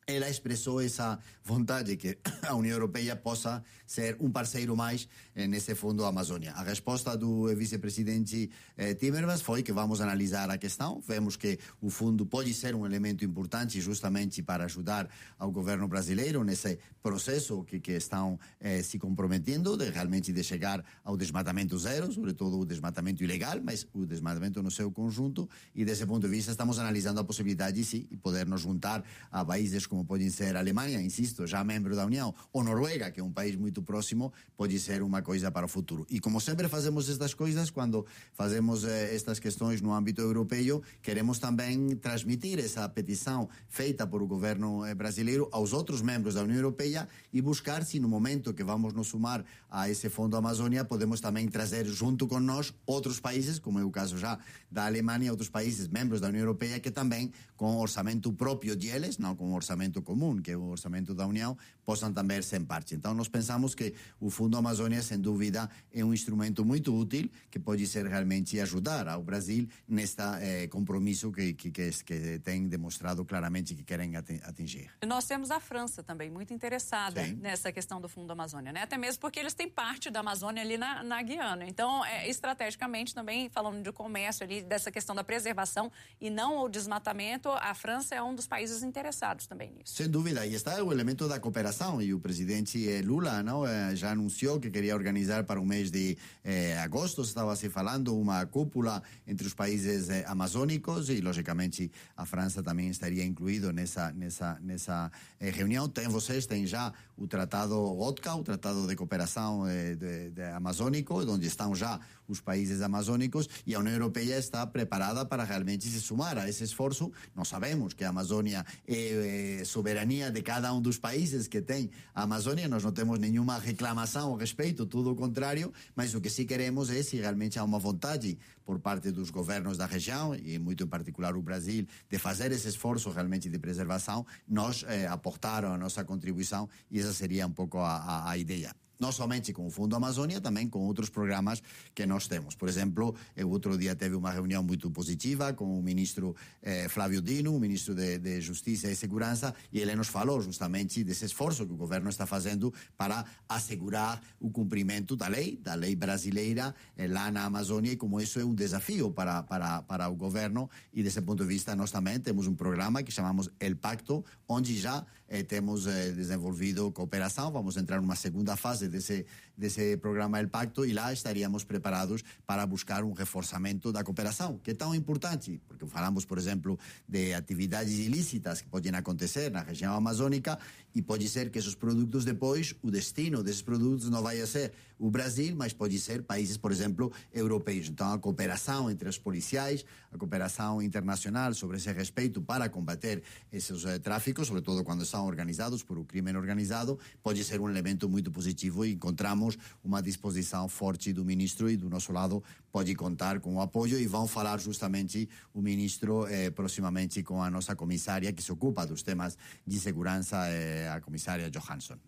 ela 0.08 0.28
expressou 0.28 0.80
essa 0.80 1.18
vontade 1.44 1.94
que 1.96 2.16
a 2.48 2.54
União 2.54 2.72
Europeia 2.72 3.14
possa 3.14 3.62
ser 3.86 4.16
um 4.18 4.30
parceiro 4.30 4.74
mais 4.74 5.06
nesse 5.34 5.74
fundo 5.74 6.04
Amazônia. 6.04 6.52
A 6.52 6.62
resposta 6.62 7.16
do 7.16 7.54
vice-presidente 7.54 8.50
eh, 8.76 8.94
Timmermans 8.94 9.42
foi 9.42 9.62
que 9.62 9.72
vamos 9.72 10.00
analisar 10.00 10.50
a 10.50 10.56
questão. 10.56 11.00
Vemos 11.06 11.36
que 11.36 11.58
o 11.80 11.90
fundo 11.90 12.24
pode 12.24 12.52
ser 12.54 12.74
um 12.74 12.86
elemento 12.86 13.24
importante 13.24 13.80
justamente 13.80 14.42
para 14.42 14.64
ajudar 14.64 15.08
ao 15.38 15.50
governo 15.50 15.86
brasileiro 15.86 16.42
nesse 16.42 16.78
processo 17.02 17.62
que, 17.64 17.78
que 17.78 17.92
estão 17.92 18.38
eh, 18.60 18.82
se 18.82 18.98
comprometendo 18.98 19.76
de 19.76 19.90
realmente 19.90 20.32
de 20.32 20.42
chegar 20.42 20.82
ao 21.04 21.16
desmatamento 21.16 21.78
zero, 21.78 22.10
sobretudo 22.10 22.58
o 22.58 22.64
desmatamento 22.64 23.22
ilegal, 23.22 23.60
mas 23.62 23.86
o 23.92 24.06
desmatamento 24.06 24.62
no 24.62 24.70
seu 24.70 24.90
conjunto. 24.90 25.48
E 25.74 25.84
desse 25.84 26.06
ponto 26.06 26.22
de 26.22 26.28
vista 26.28 26.50
estamos 26.50 26.78
analisando 26.78 27.20
a 27.20 27.24
possibilidade, 27.24 27.84
sim, 27.84 28.06
de 28.10 28.16
poder 28.16 28.46
nos 28.46 28.62
juntar 28.62 29.04
a 29.30 29.44
países 29.44 29.86
como 29.86 29.97
como 29.98 30.06
podem 30.06 30.30
ser 30.30 30.54
a 30.54 30.60
Alemanha, 30.60 31.02
insisto, 31.02 31.44
já 31.44 31.64
membro 31.64 31.96
da 31.96 32.06
União, 32.06 32.32
ou 32.52 32.62
Noruega, 32.62 33.10
que 33.10 33.18
é 33.18 33.24
um 33.24 33.32
país 33.32 33.56
muito 33.56 33.82
próximo, 33.82 34.32
pode 34.56 34.78
ser 34.78 35.02
uma 35.02 35.22
coisa 35.22 35.50
para 35.50 35.66
o 35.66 35.68
futuro. 35.68 36.06
E 36.08 36.20
como 36.20 36.40
sempre 36.40 36.68
fazemos 36.68 37.10
estas 37.10 37.34
coisas, 37.34 37.68
quando 37.68 38.06
fazemos 38.32 38.84
eh, 38.84 39.12
estas 39.12 39.40
questões 39.40 39.80
no 39.80 39.92
âmbito 39.92 40.20
europeu, 40.20 40.80
queremos 41.02 41.40
também 41.40 41.96
transmitir 41.96 42.60
essa 42.60 42.88
petição 42.88 43.48
feita 43.68 44.06
por 44.06 44.22
o 44.22 44.26
governo 44.28 44.84
eh, 44.84 44.94
brasileiro 44.94 45.48
aos 45.50 45.72
outros 45.72 46.00
membros 46.00 46.34
da 46.34 46.42
União 46.42 46.58
Europeia 46.58 47.08
e 47.32 47.42
buscar 47.42 47.84
se 47.84 47.98
no 47.98 48.08
momento 48.08 48.54
que 48.54 48.62
vamos 48.62 48.92
nos 48.92 49.08
sumar 49.08 49.44
a 49.68 49.90
esse 49.90 50.08
Fundo 50.08 50.36
Amazônia, 50.36 50.84
podemos 50.84 51.20
também 51.20 51.48
trazer 51.48 51.86
junto 51.86 52.28
com 52.28 52.38
nós 52.38 52.72
outros 52.86 53.18
países, 53.18 53.58
como 53.58 53.80
é 53.80 53.84
o 53.84 53.90
caso 53.90 54.16
já 54.16 54.38
da 54.70 54.86
Alemanha, 54.86 55.32
outros 55.32 55.48
países 55.48 55.88
membros 55.88 56.20
da 56.20 56.28
União 56.28 56.42
Europeia 56.42 56.78
que 56.78 56.90
também 56.92 57.32
com 57.56 57.76
orçamento 57.78 58.32
próprio 58.32 58.76
deles, 58.76 59.18
não 59.18 59.34
com 59.34 59.52
orçamento 59.52 59.87
orçamento 59.88 60.02
comum, 60.02 60.40
que 60.40 60.50
é 60.50 60.56
o 60.56 60.68
orçamento 60.68 61.14
da 61.14 61.26
União, 61.26 61.56
possam 61.84 62.12
também 62.12 62.40
ser 62.42 62.60
parte. 62.60 62.94
Então, 62.94 63.14
nós 63.14 63.28
pensamos 63.28 63.74
que 63.74 63.94
o 64.20 64.30
Fundo 64.30 64.56
Amazônia, 64.56 65.00
sem 65.02 65.18
dúvida, 65.18 65.68
é 65.92 66.04
um 66.04 66.12
instrumento 66.12 66.64
muito 66.64 66.94
útil 66.94 67.30
que 67.50 67.58
pode 67.58 67.86
ser 67.86 68.06
realmente 68.06 68.60
ajudar 68.60 69.08
ao 69.08 69.22
Brasil 69.22 69.66
neste 69.88 70.22
eh, 70.40 70.68
compromisso 70.68 71.32
que, 71.32 71.54
que, 71.54 71.70
que, 71.70 71.90
que 72.04 72.38
tem 72.40 72.68
demonstrado 72.68 73.24
claramente 73.24 73.74
que 73.74 73.82
querem 73.82 74.16
atingir. 74.16 74.90
Nós 75.06 75.26
temos 75.26 75.50
a 75.50 75.60
França 75.60 76.02
também 76.02 76.30
muito 76.30 76.52
interessada 76.52 77.24
Sim. 77.24 77.34
nessa 77.40 77.72
questão 77.72 78.00
do 78.00 78.08
Fundo 78.08 78.32
Amazônia, 78.32 78.72
né? 78.72 78.82
até 78.82 78.98
mesmo 78.98 79.20
porque 79.20 79.40
eles 79.40 79.54
têm 79.54 79.68
parte 79.68 80.10
da 80.10 80.20
Amazônia 80.20 80.62
ali 80.62 80.76
na, 80.76 81.02
na 81.02 81.22
Guiana. 81.22 81.64
Então, 81.66 82.04
é, 82.04 82.28
estrategicamente, 82.28 83.14
também 83.14 83.48
falando 83.48 83.82
de 83.82 83.92
comércio 83.92 84.44
ali, 84.44 84.62
dessa 84.62 84.90
questão 84.90 85.14
da 85.14 85.24
preservação 85.24 85.90
e 86.20 86.28
não 86.28 86.58
o 86.58 86.68
desmatamento, 86.68 87.48
a 87.48 87.72
França 87.74 88.14
é 88.14 88.22
um 88.22 88.34
dos 88.34 88.46
países 88.46 88.82
interessados 88.82 89.46
também 89.46 89.70
nisso. 89.70 89.77
Sem 89.84 90.08
dúvida, 90.08 90.46
e 90.46 90.54
está 90.54 90.82
o 90.82 90.92
elemento 90.92 91.26
da 91.26 91.40
cooperação, 91.40 92.02
e 92.02 92.12
o 92.12 92.20
presidente 92.20 92.88
eh, 92.88 93.00
Lula 93.00 93.42
não, 93.42 93.66
eh, 93.66 93.96
já 93.96 94.10
anunciou 94.10 94.60
que 94.60 94.70
queria 94.70 94.94
organizar 94.94 95.44
para 95.44 95.60
o 95.60 95.64
mês 95.64 95.90
de 95.90 96.16
eh, 96.44 96.78
agosto, 96.78 97.22
estava 97.22 97.56
se 97.56 97.68
falando, 97.70 98.16
uma 98.18 98.44
cúpula 98.46 99.02
entre 99.26 99.46
os 99.46 99.54
países 99.54 100.10
eh, 100.10 100.24
amazônicos, 100.26 101.08
e 101.08 101.20
logicamente 101.20 101.90
a 102.16 102.26
França 102.26 102.62
também 102.62 102.88
estaria 102.88 103.24
incluído 103.24 103.72
nessa, 103.72 104.12
nessa, 104.12 104.58
nessa 104.60 105.10
eh, 105.40 105.50
reunião. 105.50 105.88
Tem 105.88 106.08
vocês, 106.08 106.46
tem 106.46 106.66
já 106.66 106.92
o 107.16 107.26
Tratado 107.26 107.76
OTCA, 107.76 108.34
o 108.34 108.42
Tratado 108.42 108.86
de 108.86 108.94
Cooperação 108.94 109.66
eh, 109.66 109.94
de, 109.94 110.30
de 110.30 110.42
Amazônico, 110.42 111.20
onde 111.20 111.46
estão 111.46 111.74
já 111.74 111.98
os 112.28 112.40
países 112.40 112.82
amazônicos, 112.82 113.48
e 113.66 113.74
a 113.74 113.78
União 113.78 113.94
Europeia 113.94 114.38
está 114.38 114.66
preparada 114.66 115.24
para 115.24 115.44
realmente 115.44 115.88
se 115.88 116.00
sumar 116.00 116.36
a 116.36 116.48
esse 116.48 116.62
esforço. 116.62 117.10
Nós 117.34 117.48
sabemos 117.48 117.94
que 117.94 118.04
a 118.04 118.10
Amazônia 118.10 118.66
é, 118.86 119.60
é 119.60 119.64
soberania 119.68 120.30
de 120.30 120.42
cada 120.42 120.72
um 120.72 120.80
dos 120.80 120.98
países 120.98 121.46
que 121.46 121.60
tem 121.60 121.90
a 122.14 122.22
Amazônia, 122.22 122.66
nós 122.66 122.82
não 122.82 122.92
temos 122.92 123.18
nenhuma 123.18 123.58
reclamação 123.58 124.34
a 124.34 124.38
respeito, 124.38 124.86
tudo 124.86 125.12
o 125.12 125.16
contrário, 125.16 125.72
mas 125.94 126.14
o 126.14 126.20
que 126.20 126.30
sim 126.30 126.46
queremos 126.46 126.90
é 126.90 127.02
se 127.02 127.16
realmente 127.16 127.58
há 127.58 127.64
uma 127.64 127.78
vontade 127.78 128.38
por 128.68 128.78
parte 128.80 129.10
dos 129.10 129.30
governos 129.30 129.78
da 129.78 129.86
região, 129.86 130.34
e 130.34 130.58
muito 130.58 130.84
em 130.84 130.86
particular 130.86 131.34
o 131.34 131.40
Brasil, 131.40 131.86
de 132.06 132.18
fazer 132.18 132.52
esse 132.52 132.68
esforço 132.68 133.08
realmente 133.08 133.48
de 133.48 133.58
preservação, 133.58 134.26
nós 134.46 134.84
eh, 134.86 135.06
aportar 135.06 135.64
a 135.64 135.78
nossa 135.78 136.04
contribuição, 136.04 136.68
e 136.90 137.00
essa 137.00 137.14
seria 137.14 137.46
um 137.46 137.50
pouco 137.50 137.78
a, 137.78 137.96
a, 137.96 138.30
a 138.32 138.36
ideia. 138.36 138.70
não 138.98 139.12
somente 139.12 139.52
com 139.52 139.66
o 139.66 139.70
Fundo 139.70 139.94
Amazônia, 139.94 140.40
também 140.40 140.68
com 140.68 140.80
outros 140.80 141.08
programas 141.08 141.62
que 141.94 142.04
nós 142.04 142.26
temos. 142.26 142.54
Por 142.54 142.68
exemplo, 142.68 143.14
eu 143.36 143.48
outro 143.48 143.78
dia 143.78 143.94
teve 143.94 144.16
uma 144.16 144.30
reunião 144.30 144.62
muito 144.62 144.90
positiva 144.90 145.52
com 145.52 145.78
o 145.78 145.82
ministro 145.82 146.34
eh, 146.62 146.88
Flávio 146.88 147.22
Dino, 147.22 147.54
o 147.54 147.60
ministro 147.60 147.94
de, 147.94 148.18
de, 148.18 148.40
Justiça 148.40 148.90
e 148.90 148.96
Segurança, 148.96 149.54
e 149.72 149.80
ele 149.80 149.94
nos 149.94 150.08
falou 150.08 150.40
justamente 150.40 151.04
desse 151.04 151.24
esforço 151.24 151.66
que 151.66 151.72
o 151.72 151.76
governo 151.76 152.08
está 152.10 152.26
fazendo 152.26 152.72
para 152.96 153.24
assegurar 153.48 154.20
o 154.40 154.50
cumprimento 154.50 155.14
da 155.14 155.28
lei, 155.28 155.56
da 155.56 155.74
lei 155.74 155.94
brasileira 155.94 156.74
eh, 156.96 157.06
lá 157.06 157.30
na 157.30 157.44
Amazônia, 157.44 157.92
e 157.92 157.96
como 157.96 158.20
isso 158.20 158.40
é 158.40 158.44
um 158.44 158.54
desafio 158.58 159.10
para, 159.10 159.42
para, 159.42 159.82
para 159.82 160.08
o 160.08 160.14
governo, 160.14 160.68
e 160.92 161.02
desse 161.02 161.22
ponto 161.22 161.42
de 161.42 161.48
vista 161.48 161.74
nós 161.74 161.90
também 161.90 162.18
temos 162.20 162.46
um 162.46 162.54
programa 162.54 163.02
que 163.02 163.10
chamamos 163.10 163.48
El 163.58 163.76
Pacto, 163.76 164.24
onde 164.46 164.76
já 164.78 165.04
eh, 165.28 165.42
temos 165.42 165.86
eh, 165.86 166.10
desenvolvido 166.12 166.90
cooperação, 166.90 167.52
vamos 167.52 167.76
entrar 167.76 168.00
numa 168.00 168.16
segunda 168.16 168.56
fase 168.56 168.88
desse, 168.88 169.26
desse 169.56 169.96
programa 169.98 170.40
El 170.40 170.48
Pacto 170.48 170.84
e 170.84 170.92
lá 170.92 171.12
estaríamos 171.12 171.64
preparados 171.64 172.24
para 172.46 172.66
buscar 172.66 173.04
um 173.04 173.12
reforçamento 173.12 173.92
da 173.92 174.02
cooperação, 174.02 174.58
que 174.58 174.70
é 174.70 174.74
tão 174.74 174.94
importante, 174.94 175.60
porque 175.68 175.86
falamos, 175.86 176.24
por 176.24 176.38
exemplo, 176.38 176.78
de 177.06 177.34
atividades 177.34 177.98
ilícitas 177.98 178.60
que 178.60 178.68
podem 178.68 178.94
acontecer 178.94 179.50
na 179.50 179.62
região 179.62 179.94
amazônica 179.94 180.58
e 180.94 181.02
pode 181.02 181.28
ser 181.28 181.50
que 181.50 181.58
esses 181.58 181.74
produtos 181.74 182.24
depois, 182.24 182.74
o 182.82 182.90
destino 182.90 183.42
desses 183.42 183.62
produtos 183.62 184.08
não 184.08 184.22
vai 184.22 184.44
ser 184.46 184.72
o 184.98 185.10
Brasil, 185.10 185.54
mas 185.54 185.72
pode 185.72 185.98
ser 185.98 186.22
países, 186.22 186.56
por 186.56 186.72
exemplo, 186.72 187.12
europeus. 187.32 187.88
Então, 187.88 188.12
a 188.12 188.18
cooperação 188.18 188.90
entre 188.90 189.08
os 189.08 189.16
policiais, 189.16 189.84
a 190.10 190.18
cooperação 190.18 190.82
internacional 190.82 191.54
sobre 191.54 191.76
esse 191.76 191.92
respeito 191.92 192.42
para 192.42 192.68
combater 192.68 193.22
esses 193.52 193.84
eh, 193.84 193.98
tráficos, 193.98 194.48
sobretudo 194.48 194.82
quando 194.82 195.04
organizados 195.26 195.82
por 195.82 195.98
o 195.98 196.04
crime 196.04 196.34
organizado, 196.36 196.98
pode 197.22 197.42
ser 197.44 197.60
um 197.60 197.68
elemento 197.68 198.08
muito 198.08 198.30
positivo 198.30 198.84
e 198.84 198.92
encontramos 198.92 199.58
uma 199.82 200.02
disposição 200.02 200.68
forte 200.68 201.12
do 201.12 201.24
ministro 201.24 201.70
e 201.70 201.76
do 201.76 201.88
nosso 201.88 202.12
lado 202.12 202.42
pode 202.70 202.94
contar 202.94 203.40
com 203.40 203.56
o 203.56 203.60
apoio 203.60 203.98
e 203.98 204.06
vão 204.06 204.26
falar 204.26 204.58
justamente 204.58 205.28
o 205.54 205.60
ministro 205.60 206.26
eh, 206.26 206.50
proximamente 206.50 207.22
com 207.22 207.42
a 207.42 207.50
nossa 207.50 207.74
comissária 207.74 208.32
que 208.32 208.42
se 208.42 208.52
ocupa 208.52 208.86
dos 208.86 209.02
temas 209.02 209.36
de 209.66 209.78
segurança, 209.78 210.36
eh, 210.48 210.88
a 210.88 211.00
comissária 211.00 211.50
Johansson. 211.50 211.98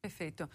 Perfeito. 0.00 0.48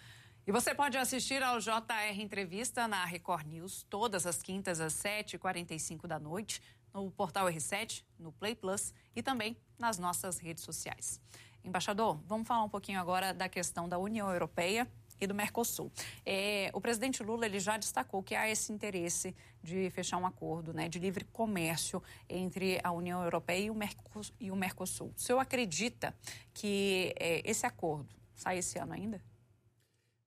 E 0.46 0.52
você 0.52 0.72
pode 0.72 0.96
assistir 0.96 1.42
ao 1.42 1.58
JR 1.58 2.20
Entrevista 2.20 2.86
na 2.86 3.04
Record 3.04 3.48
News 3.48 3.84
todas 3.90 4.26
as 4.26 4.42
quintas 4.42 4.80
às 4.80 4.92
7h45 4.94 6.06
da 6.06 6.20
noite, 6.20 6.62
no 6.94 7.10
portal 7.10 7.46
R7, 7.46 8.04
no 8.16 8.30
Play 8.30 8.54
Plus 8.54 8.94
e 9.14 9.22
também 9.22 9.56
nas 9.76 9.98
nossas 9.98 10.38
redes 10.38 10.62
sociais. 10.62 11.20
Embaixador, 11.66 12.20
vamos 12.28 12.46
falar 12.46 12.62
um 12.62 12.68
pouquinho 12.68 13.00
agora 13.00 13.34
da 13.34 13.48
questão 13.48 13.88
da 13.88 13.98
União 13.98 14.30
Europeia 14.30 14.86
e 15.20 15.26
do 15.26 15.34
Mercosul. 15.34 15.90
É, 16.24 16.70
o 16.72 16.80
presidente 16.80 17.24
Lula 17.24 17.44
ele 17.44 17.58
já 17.58 17.76
destacou 17.76 18.22
que 18.22 18.36
há 18.36 18.48
esse 18.48 18.72
interesse 18.72 19.34
de 19.60 19.90
fechar 19.90 20.16
um 20.16 20.24
acordo 20.24 20.72
né, 20.72 20.88
de 20.88 21.00
livre 21.00 21.24
comércio 21.24 22.00
entre 22.28 22.78
a 22.84 22.92
União 22.92 23.20
Europeia 23.24 23.64
e 23.64 23.70
o, 23.70 23.74
Mercosul. 23.74 24.34
E 24.38 24.50
o 24.52 24.54
Mercosul. 24.54 25.12
O 25.16 25.20
senhor 25.20 25.40
acredita 25.40 26.14
que 26.54 27.12
é, 27.18 27.42
esse 27.44 27.66
acordo 27.66 28.14
sai 28.32 28.58
esse 28.58 28.78
ano 28.78 28.92
ainda? 28.92 29.20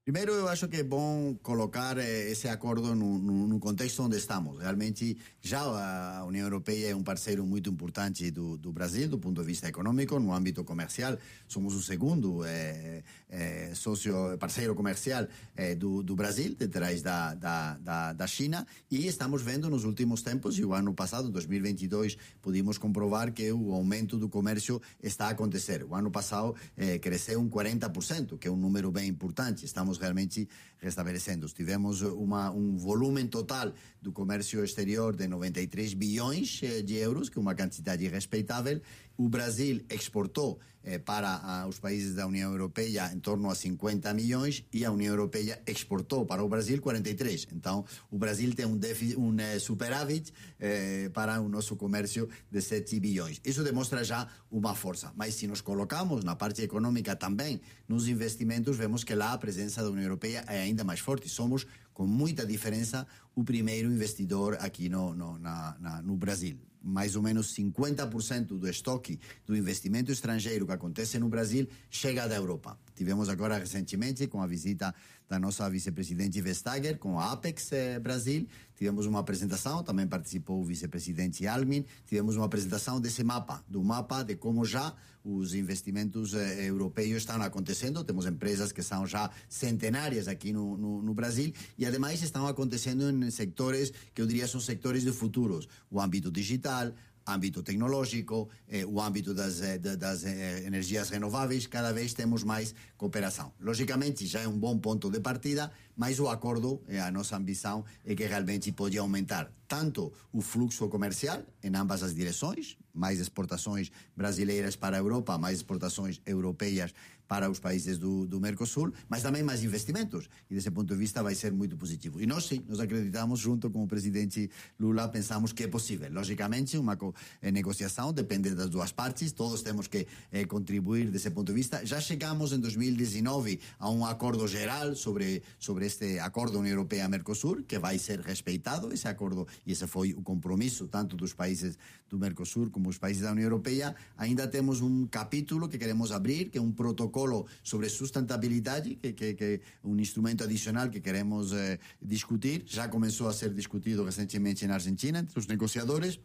Primeiro, 0.10 0.34
eu 0.34 0.48
acho 0.48 0.68
que 0.68 0.78
é 0.78 0.84
bom 0.84 1.36
colocar 1.44 1.96
eh, 2.00 2.32
esse 2.32 2.48
acordo 2.48 2.96
no, 2.96 3.20
no, 3.20 3.48
no, 3.48 3.60
contexto 3.60 4.02
onde 4.02 4.18
estamos. 4.18 4.60
Realmente, 4.60 5.16
já 5.40 5.62
a 5.62 6.26
União 6.26 6.48
Europeia 6.48 6.88
é 6.88 6.96
um 6.96 7.04
parceiro 7.04 7.46
muito 7.46 7.70
importante 7.70 8.32
do, 8.32 8.58
do 8.58 8.72
Brasil, 8.72 9.08
do 9.08 9.20
ponto 9.20 9.40
de 9.40 9.46
vista 9.46 9.68
econômico, 9.68 10.20
no 10.20 10.34
âmbito 10.34 10.64
comercial. 10.64 11.16
Somos 11.48 11.76
o 11.76 11.82
segundo 11.84 12.44
é, 12.44 13.04
é, 13.30 13.72
sócio, 13.76 14.36
parceiro 14.40 14.74
comercial 14.74 15.28
é, 15.56 15.76
do, 15.76 16.02
do 16.02 16.16
Brasil, 16.16 16.56
detrás 16.56 17.04
da, 17.04 17.36
da, 17.36 17.78
da, 17.78 18.14
da 18.14 18.26
China. 18.26 18.66
E 18.90 19.06
estamos 19.06 19.44
vendo 19.44 19.70
nos 19.70 19.84
últimos 19.84 20.24
tempos, 20.24 20.58
e 20.58 20.66
o 20.66 20.74
ano 20.74 20.92
passado, 20.92 21.30
2022, 21.30 22.18
pudimos 22.42 22.80
comprovar 22.80 23.32
que 23.32 23.52
o 23.52 23.72
aumento 23.74 24.18
do 24.18 24.28
comércio 24.28 24.82
está 25.04 25.28
a 25.28 25.30
acontecer. 25.30 25.84
O 25.84 25.94
ano 25.94 26.10
passado 26.10 26.56
cresceu 27.00 27.40
um 27.40 27.48
40%, 27.48 28.40
que 28.40 28.48
é 28.48 28.52
um 28.52 28.58
número 28.58 28.90
bem 28.90 29.08
importante. 29.08 29.64
Estamos 29.64 29.99
realmente 30.00 30.48
restabelecendo. 30.80 31.48
Tivemos 31.48 32.02
uma, 32.02 32.50
um 32.52 32.78
volume 32.78 33.24
total 33.28 33.74
do 34.02 34.12
comércio 34.12 34.64
exterior 34.64 35.16
de 35.16 35.28
93 35.28 35.94
bilhões 35.94 36.62
eh, 36.64 36.82
de 36.82 36.96
euros, 36.96 37.30
que 37.30 37.38
é 37.38 37.42
uma 37.42 37.54
quantidade 37.54 38.08
respeitável. 38.08 38.82
O 39.20 39.28
Brasil 39.28 39.82
exportou 39.90 40.62
eh, 40.82 40.98
para 40.98 41.68
os 41.68 41.78
países 41.78 42.16
da 42.16 42.26
União 42.26 42.52
Europeia 42.54 43.12
em 43.14 43.20
torno 43.20 43.50
a 43.50 43.54
50 43.54 44.14
milhões 44.14 44.64
e 44.72 44.86
a 44.86 44.92
União 44.94 45.12
Europeia 45.12 45.62
exportou 45.68 46.26
para 46.26 46.42
o 46.42 46.48
Brasil 46.48 46.82
43. 46.82 47.50
Então, 47.54 47.84
o 48.10 48.18
Brasil 48.18 48.56
tem 48.56 48.66
um, 48.66 48.78
déficit, 48.78 49.20
um 49.20 49.38
eh, 49.38 49.60
superávit 49.60 50.32
eh, 50.58 51.10
para 51.14 51.42
o 51.42 51.50
nosso 51.50 51.76
comércio 51.76 52.30
de 52.50 52.62
7 52.62 52.98
bilhões. 52.98 53.42
Isso 53.44 53.62
demonstra 53.62 54.06
já 54.06 54.26
uma 54.50 54.74
força. 54.74 55.12
Mas 55.18 55.36
se 55.36 55.48
nos 55.48 55.60
colocamos 55.60 56.24
na 56.24 56.38
parte 56.38 56.62
econômica 56.62 57.14
também, 57.14 57.60
nos 57.90 58.08
investimentos, 58.08 58.78
vemos 58.78 59.04
que 59.04 59.14
lá 59.14 59.34
a 59.34 59.38
presença 59.38 59.84
da 59.84 59.90
União 59.90 60.06
Europeia 60.06 60.46
é 60.48 60.62
ainda 60.62 60.86
mais 60.86 61.02
forte. 61.02 61.28
Somos, 61.28 61.68
com 61.94 62.08
muita 62.08 62.46
diferença, 62.46 63.06
o 63.36 63.44
primeiro 63.44 63.92
investidor 63.92 64.56
aqui 64.62 64.88
no, 64.88 65.14
no, 65.14 65.38
na, 65.38 65.76
na, 65.78 66.02
no 66.02 66.16
Brasil 66.16 66.58
mais 66.82 67.16
ou 67.16 67.22
menos 67.22 67.54
50% 67.56 68.58
do 68.58 68.68
estoque 68.68 69.20
do 69.46 69.56
investimento 69.56 70.12
estrangeiro 70.12 70.66
que 70.66 70.72
acontece 70.72 71.20
no 71.20 71.30
Brasil 71.30 71.68
chega 71.90 72.28
da 72.28 72.36
Europa. 72.36 72.78
Tivemos 73.00 73.30
agora 73.30 73.58
recentemente 73.58 74.28
com 74.28 74.42
a 74.42 74.46
visita 74.46 74.94
da 75.30 75.40
nossa 75.40 75.70
vice-presidente 75.70 76.42
Vestager 76.42 76.98
com 76.98 77.18
a 77.18 77.32
Apex 77.32 77.72
eh, 77.72 77.98
Brasil, 77.98 78.46
tivemos 78.76 79.06
uma 79.06 79.20
apresentação, 79.20 79.82
também 79.82 80.06
participou 80.06 80.60
o 80.60 80.66
vice-presidente 80.66 81.48
Almin, 81.48 81.86
tivemos 82.06 82.36
uma 82.36 82.46
apresentação 82.46 83.00
desse 83.00 83.24
mapa, 83.24 83.64
do 83.70 83.82
mapa 83.82 84.22
de 84.22 84.36
como 84.36 84.66
já 84.66 84.94
os 85.24 85.54
investimentos 85.54 86.34
eh, 86.34 86.66
europeus 86.68 87.16
estão 87.18 87.42
acontecendo, 87.42 88.04
temos 88.04 88.26
empresas 88.26 88.74
que 88.74 88.84
são 88.84 89.08
já 89.08 89.32
centenárias 89.48 90.28
aqui 90.28 90.52
no, 90.52 90.76
no, 90.76 91.02
no 91.02 91.14
Brasil 91.14 91.54
e 91.78 91.86
ademais 91.86 92.22
estão 92.22 92.48
acontecendo 92.48 93.10
em 93.10 93.32
sectores 93.32 93.94
que 94.14 94.22
eu 94.22 94.28
diria 94.28 94.46
são 94.46 94.60
sectores 94.60 95.04
de 95.04 95.14
futuros, 95.14 95.70
o 95.90 96.02
âmbito 96.02 96.30
digital, 96.30 96.92
âmbito 97.30 97.64
tecnológico, 97.64 98.50
eh, 98.68 98.86
o 98.86 99.00
âmbito 99.00 99.34
das, 99.34 99.62
eh, 99.62 99.78
das 99.78 100.24
eh, 100.24 100.64
energias 100.66 101.10
renováveis, 101.10 101.68
cada 101.68 101.92
vez 101.92 102.14
temos 102.14 102.44
mais 102.44 102.74
cooperação. 102.98 103.54
Logicamente, 103.60 104.26
já 104.26 104.42
é 104.42 104.48
um 104.48 104.58
bom 104.58 104.78
ponto 104.78 105.10
de 105.10 105.20
partida, 105.20 105.72
mas 105.96 106.20
o 106.20 106.28
acordo, 106.28 106.82
a 107.06 107.12
nossa 107.12 107.36
ambição 107.38 107.86
é 108.06 108.16
que 108.16 108.26
realmente 108.26 108.72
pode 108.72 108.98
aumentar 108.98 109.52
tanto 109.68 110.12
o 110.34 110.42
fluxo 110.42 110.90
comercial 110.90 111.44
em 111.62 111.76
ambas 111.76 112.02
as 112.02 112.16
direções, 112.16 112.78
mais 112.94 113.20
exportações 113.20 113.92
brasileiras 114.16 114.76
para 114.76 114.98
a 114.98 115.00
Europa, 115.00 115.38
mais 115.38 115.58
exportações 115.58 116.22
europeias 116.26 116.94
para 117.30 117.48
os 117.48 117.60
países 117.60 118.00
do, 118.00 118.26
do 118.26 118.42
Mercosul, 118.42 118.92
mas 119.08 119.22
também 119.22 119.44
mais 119.44 119.64
investimentos. 119.64 120.28
E 120.50 120.56
desse 120.56 120.72
ponto 120.72 120.92
de 120.92 121.00
vista 121.00 121.22
vai 121.22 121.36
ser 121.36 121.52
muito 121.54 121.78
positivo. 121.78 122.20
E 122.20 122.26
nós 122.26 122.46
sim, 122.46 122.66
nós 122.68 122.80
acreditamos, 122.80 123.40
junto 123.40 123.70
com 123.70 123.84
o 123.84 123.88
presidente 123.88 124.50
Lula, 124.80 125.08
pensamos 125.08 125.54
que 125.54 125.64
é 125.64 125.68
possível. 125.68 126.12
Logicamente, 126.12 126.76
uma 126.76 126.98
eh, 127.40 127.52
negociação 127.52 128.12
depende 128.12 128.56
das 128.56 128.68
duas 128.68 128.92
partes, 128.92 129.32
todos 129.32 129.62
temos 129.62 129.86
que 129.86 130.08
eh, 130.32 130.46
contribuir 130.46 131.12
desse 131.12 131.30
ponto 131.30 131.54
de 131.54 131.54
vista. 131.54 131.86
Já 131.86 132.02
chegamos 132.02 132.52
em 132.52 132.60
2019 132.60 133.60
a 133.78 133.92
um 133.92 134.04
acordo 134.04 134.48
geral 134.48 134.96
sobre, 134.96 135.44
sobre 135.60 135.86
este 135.86 136.18
acordo 136.18 136.58
União 136.58 136.74
Europeia-Mercosul, 136.74 137.64
que 137.68 137.78
vai 137.78 138.00
ser 138.00 138.22
respeitado, 138.22 138.92
esse 138.92 139.08
acordo, 139.08 139.48
e 139.68 139.72
esse 139.72 139.86
foi 139.86 140.14
o 140.14 140.24
compromisso 140.24 140.88
tanto 140.88 141.16
dos 141.16 141.34
países 141.34 141.78
do 142.10 142.18
Mercosul 142.18 142.72
como 142.72 142.90
os 142.90 142.98
países 142.98 143.22
da 143.22 143.32
União 143.32 143.46
Europeia. 143.46 143.96
Ainda 144.18 144.48
temos 144.48 144.82
um 144.82 145.06
capítulo 145.06 145.70
que 145.70 145.78
queremos 145.78 146.12
abrir, 146.12 146.50
que 146.50 146.58
é 146.58 146.62
um 146.62 146.72
protocolo 146.72 147.19
protocolo 147.20 147.46
sobre 147.64 147.90
sustentabilidade, 147.90 148.96
que, 148.96 149.14
que, 149.14 149.34
que 149.34 149.44
é 149.44 149.60
um 149.84 150.00
instrumento 150.00 150.44
adicional 150.44 150.90
que 150.90 151.02
queremos 151.02 151.52
eh, 151.52 151.80
discutir. 152.02 152.64
Já 152.66 152.88
começou 152.88 153.28
a 153.28 153.34
ser 153.34 153.54
discutido 153.54 154.04
recentemente 154.04 154.66
na 154.66 154.76
Argentina 154.76 155.20
entre 155.20 155.38
os 155.38 155.48
negociadores 155.48 156.20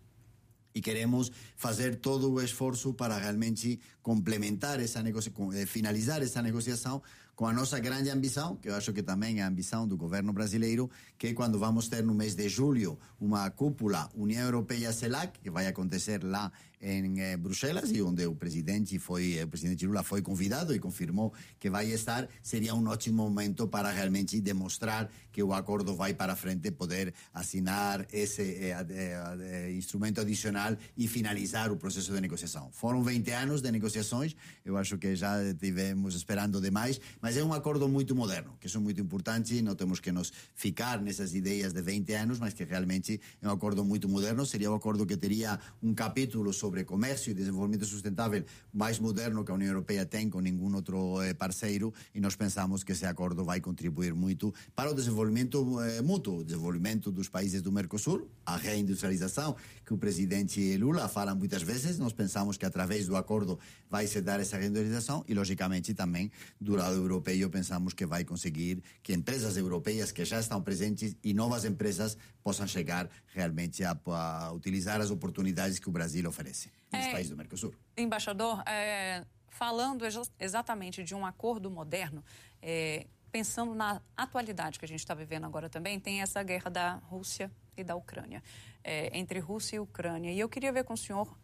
e 0.74 0.80
queremos 0.80 1.30
fazer 1.56 1.96
todo 1.96 2.32
o 2.32 2.40
esforço 2.40 2.92
para 2.94 3.16
realmente 3.16 3.80
complementar 4.02 4.80
essa 4.80 5.02
negociação, 5.02 5.52
eh, 5.52 5.66
finalizar 5.66 6.22
essa 6.22 6.42
negociação 6.42 7.02
com 7.34 7.46
a 7.46 7.52
nossa 7.52 7.80
grande 7.80 8.10
ambição, 8.10 8.54
que 8.56 8.68
eu 8.68 8.76
acho 8.76 8.92
que 8.92 9.02
também 9.02 9.40
é 9.40 9.42
a 9.42 9.48
ambição 9.48 9.88
do 9.88 9.96
governo 9.96 10.32
brasileiro, 10.32 10.88
que 11.18 11.28
é 11.28 11.34
quando 11.34 11.58
vamos 11.58 11.88
ter 11.88 12.02
no 12.04 12.14
mês 12.14 12.36
de 12.36 12.48
julho 12.48 12.96
uma 13.20 13.50
cúpula 13.50 14.08
União 14.14 14.44
Europeia-CELAC, 14.44 15.40
que 15.40 15.50
vai 15.50 15.66
acontecer 15.66 16.22
lá 16.22 16.52
em 16.84 17.20
eh, 17.20 17.36
Bruxelas 17.36 17.90
e 17.90 18.02
onde 18.02 18.26
o 18.26 18.34
presidente 18.34 18.98
foi 18.98 19.42
o 19.42 19.48
presidente 19.48 19.86
Lula 19.86 20.02
foi 20.02 20.20
convidado 20.20 20.74
e 20.74 20.78
confirmou 20.78 21.32
que 21.58 21.70
vai 21.70 21.90
estar. 21.90 22.28
Seria 22.42 22.74
um 22.74 22.86
ótimo 22.86 23.22
momento 23.22 23.66
para 23.68 23.90
realmente 23.90 24.40
demonstrar 24.40 25.10
que 25.32 25.42
o 25.42 25.52
acordo 25.52 25.96
vai 25.96 26.12
para 26.14 26.36
frente 26.36 26.70
poder 26.70 27.14
assinar 27.32 28.06
esse 28.12 28.42
eh, 28.42 28.86
eh, 28.90 29.72
instrumento 29.72 30.20
adicional 30.20 30.76
e 30.96 31.08
finalizar 31.08 31.72
o 31.72 31.76
processo 31.76 32.12
de 32.12 32.20
negociação 32.20 32.70
foram 32.72 33.02
20 33.02 33.30
anos 33.30 33.60
de 33.60 33.70
negociações 33.70 34.36
eu 34.64 34.76
acho 34.76 34.98
que 34.98 35.16
já 35.16 35.36
tivemos 35.54 36.14
esperando 36.14 36.60
demais 36.60 37.00
Mas 37.20 37.36
é 37.36 37.44
um 37.44 37.52
acordo 37.52 37.88
muito 37.88 38.14
moderno, 38.14 38.56
que 38.60 38.66
é 38.66 38.78
muito 38.78 39.00
importante, 39.00 39.62
não 39.62 39.74
temos 39.74 40.00
que 40.00 40.12
nos 40.12 40.32
ficar 40.54 41.00
nessas 41.00 41.34
ideias 41.34 41.72
de 41.72 41.80
20 41.80 42.12
anos, 42.14 42.38
mas 42.38 42.52
que 42.52 42.64
realmente 42.64 43.20
é 43.40 43.48
um 43.48 43.50
acordo 43.50 43.84
muito 43.84 44.08
moderno, 44.08 44.44
seria 44.44 44.70
um 44.70 44.74
acordo 44.74 45.06
que 45.06 45.16
teria 45.16 45.58
um 45.82 45.94
capítulo 45.94 46.52
sobre 46.52 46.73
comércio 46.82 47.30
e 47.30 47.34
desenvolvimento 47.34 47.84
sustentável 47.84 48.42
mais 48.72 48.98
moderno 48.98 49.44
que 49.44 49.52
a 49.52 49.54
União 49.54 49.68
Europeia 49.68 50.04
tem 50.04 50.28
com 50.28 50.40
nenhum 50.40 50.74
outro 50.74 51.22
eh, 51.22 51.34
parceiro, 51.34 51.92
e 52.14 52.20
nós 52.20 52.34
pensamos 52.34 52.82
que 52.82 52.92
esse 52.92 53.06
acordo 53.06 53.44
vai 53.44 53.60
contribuir 53.60 54.14
muito 54.14 54.52
para 54.74 54.90
o 54.90 54.94
desenvolvimento 54.94 55.80
eh, 55.80 56.00
mútuo, 56.00 56.38
o 56.38 56.44
desenvolvimento 56.44 57.12
dos 57.12 57.28
países 57.28 57.60
do 57.60 57.70
Mercosul, 57.70 58.28
a 58.44 58.56
reindustrialização 58.56 59.54
que 59.84 59.92
o 59.92 59.98
presidente 59.98 60.76
Lula 60.78 61.08
fala 61.08 61.34
muitas 61.34 61.62
vezes, 61.62 61.98
nós 61.98 62.12
pensamos 62.12 62.56
que 62.56 62.64
através 62.64 63.06
do 63.06 63.16
acordo 63.16 63.58
vai 63.90 64.06
se 64.06 64.20
dar 64.20 64.40
essa 64.40 64.56
reindustrialização 64.56 65.24
e, 65.28 65.34
logicamente, 65.34 65.92
também 65.92 66.30
do 66.60 66.74
lado 66.74 66.96
europeu 66.96 67.50
pensamos 67.50 67.92
que 67.92 68.06
vai 68.06 68.24
conseguir 68.24 68.82
que 69.02 69.12
empresas 69.12 69.56
europeias 69.56 70.10
que 70.10 70.24
já 70.24 70.40
estão 70.40 70.62
presentes 70.62 71.16
e 71.22 71.34
novas 71.34 71.64
empresas 71.64 72.16
possam 72.42 72.66
chegar 72.66 73.08
realmente 73.26 73.84
a, 73.84 73.96
a 74.06 74.52
utilizar 74.52 75.00
as 75.00 75.10
oportunidades 75.10 75.78
que 75.78 75.88
o 75.88 75.92
Brasil 75.92 76.28
oferece 76.28 76.63
nos 76.92 77.06
é, 77.06 77.12
países 77.12 77.30
do 77.30 77.36
Mercosul. 77.36 77.74
Embaixador, 77.96 78.62
é, 78.66 79.24
falando 79.48 80.04
exatamente 80.38 81.02
de 81.02 81.14
um 81.14 81.24
acordo 81.24 81.70
moderno, 81.70 82.24
é, 82.60 83.06
pensando 83.30 83.74
na 83.74 84.00
atualidade 84.16 84.78
que 84.78 84.84
a 84.84 84.88
gente 84.88 85.00
está 85.00 85.14
vivendo 85.14 85.44
agora 85.44 85.68
também, 85.68 85.98
tem 85.98 86.22
essa 86.22 86.42
guerra 86.42 86.70
da 86.70 86.94
Rússia 87.06 87.50
e 87.76 87.82
da 87.82 87.96
Ucrânia, 87.96 88.42
é, 88.82 89.16
entre 89.16 89.38
Rússia 89.38 89.76
e 89.76 89.80
Ucrânia. 89.80 90.32
E 90.32 90.38
eu 90.38 90.48
queria 90.48 90.72
ver 90.72 90.84
com 90.84 90.94
o 90.94 90.96
senhor 90.96 91.36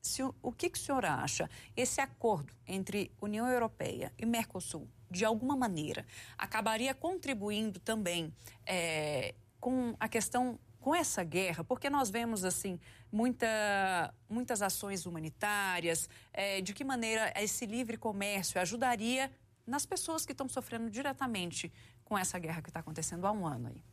se, 0.00 0.22
o 0.22 0.52
que, 0.52 0.70
que 0.70 0.78
o 0.78 0.80
senhor 0.80 1.04
acha? 1.04 1.50
Esse 1.76 2.00
acordo 2.00 2.52
entre 2.66 3.10
União 3.20 3.46
Europeia 3.46 4.12
e 4.18 4.24
Mercosul, 4.24 4.88
de 5.10 5.24
alguma 5.24 5.56
maneira, 5.56 6.04
acabaria 6.36 6.94
contribuindo 6.94 7.78
também 7.80 8.32
é, 8.64 9.34
com 9.60 9.94
a 9.98 10.08
questão 10.08 10.58
com 10.80 10.94
essa 10.94 11.24
guerra, 11.24 11.64
porque 11.64 11.90
nós 11.90 12.10
vemos 12.10 12.44
assim 12.44 12.78
muita, 13.10 14.14
muitas 14.28 14.62
ações 14.62 15.06
humanitárias, 15.06 16.08
é, 16.32 16.60
de 16.60 16.72
que 16.72 16.84
maneira 16.84 17.32
esse 17.36 17.66
livre 17.66 17.96
comércio 17.96 18.60
ajudaria 18.60 19.30
nas 19.66 19.84
pessoas 19.84 20.24
que 20.24 20.32
estão 20.32 20.48
sofrendo 20.48 20.90
diretamente 20.90 21.72
com 22.04 22.16
essa 22.16 22.38
guerra 22.38 22.62
que 22.62 22.70
está 22.70 22.80
acontecendo 22.80 23.26
há 23.26 23.32
um 23.32 23.46
ano 23.46 23.68
aí? 23.68 23.84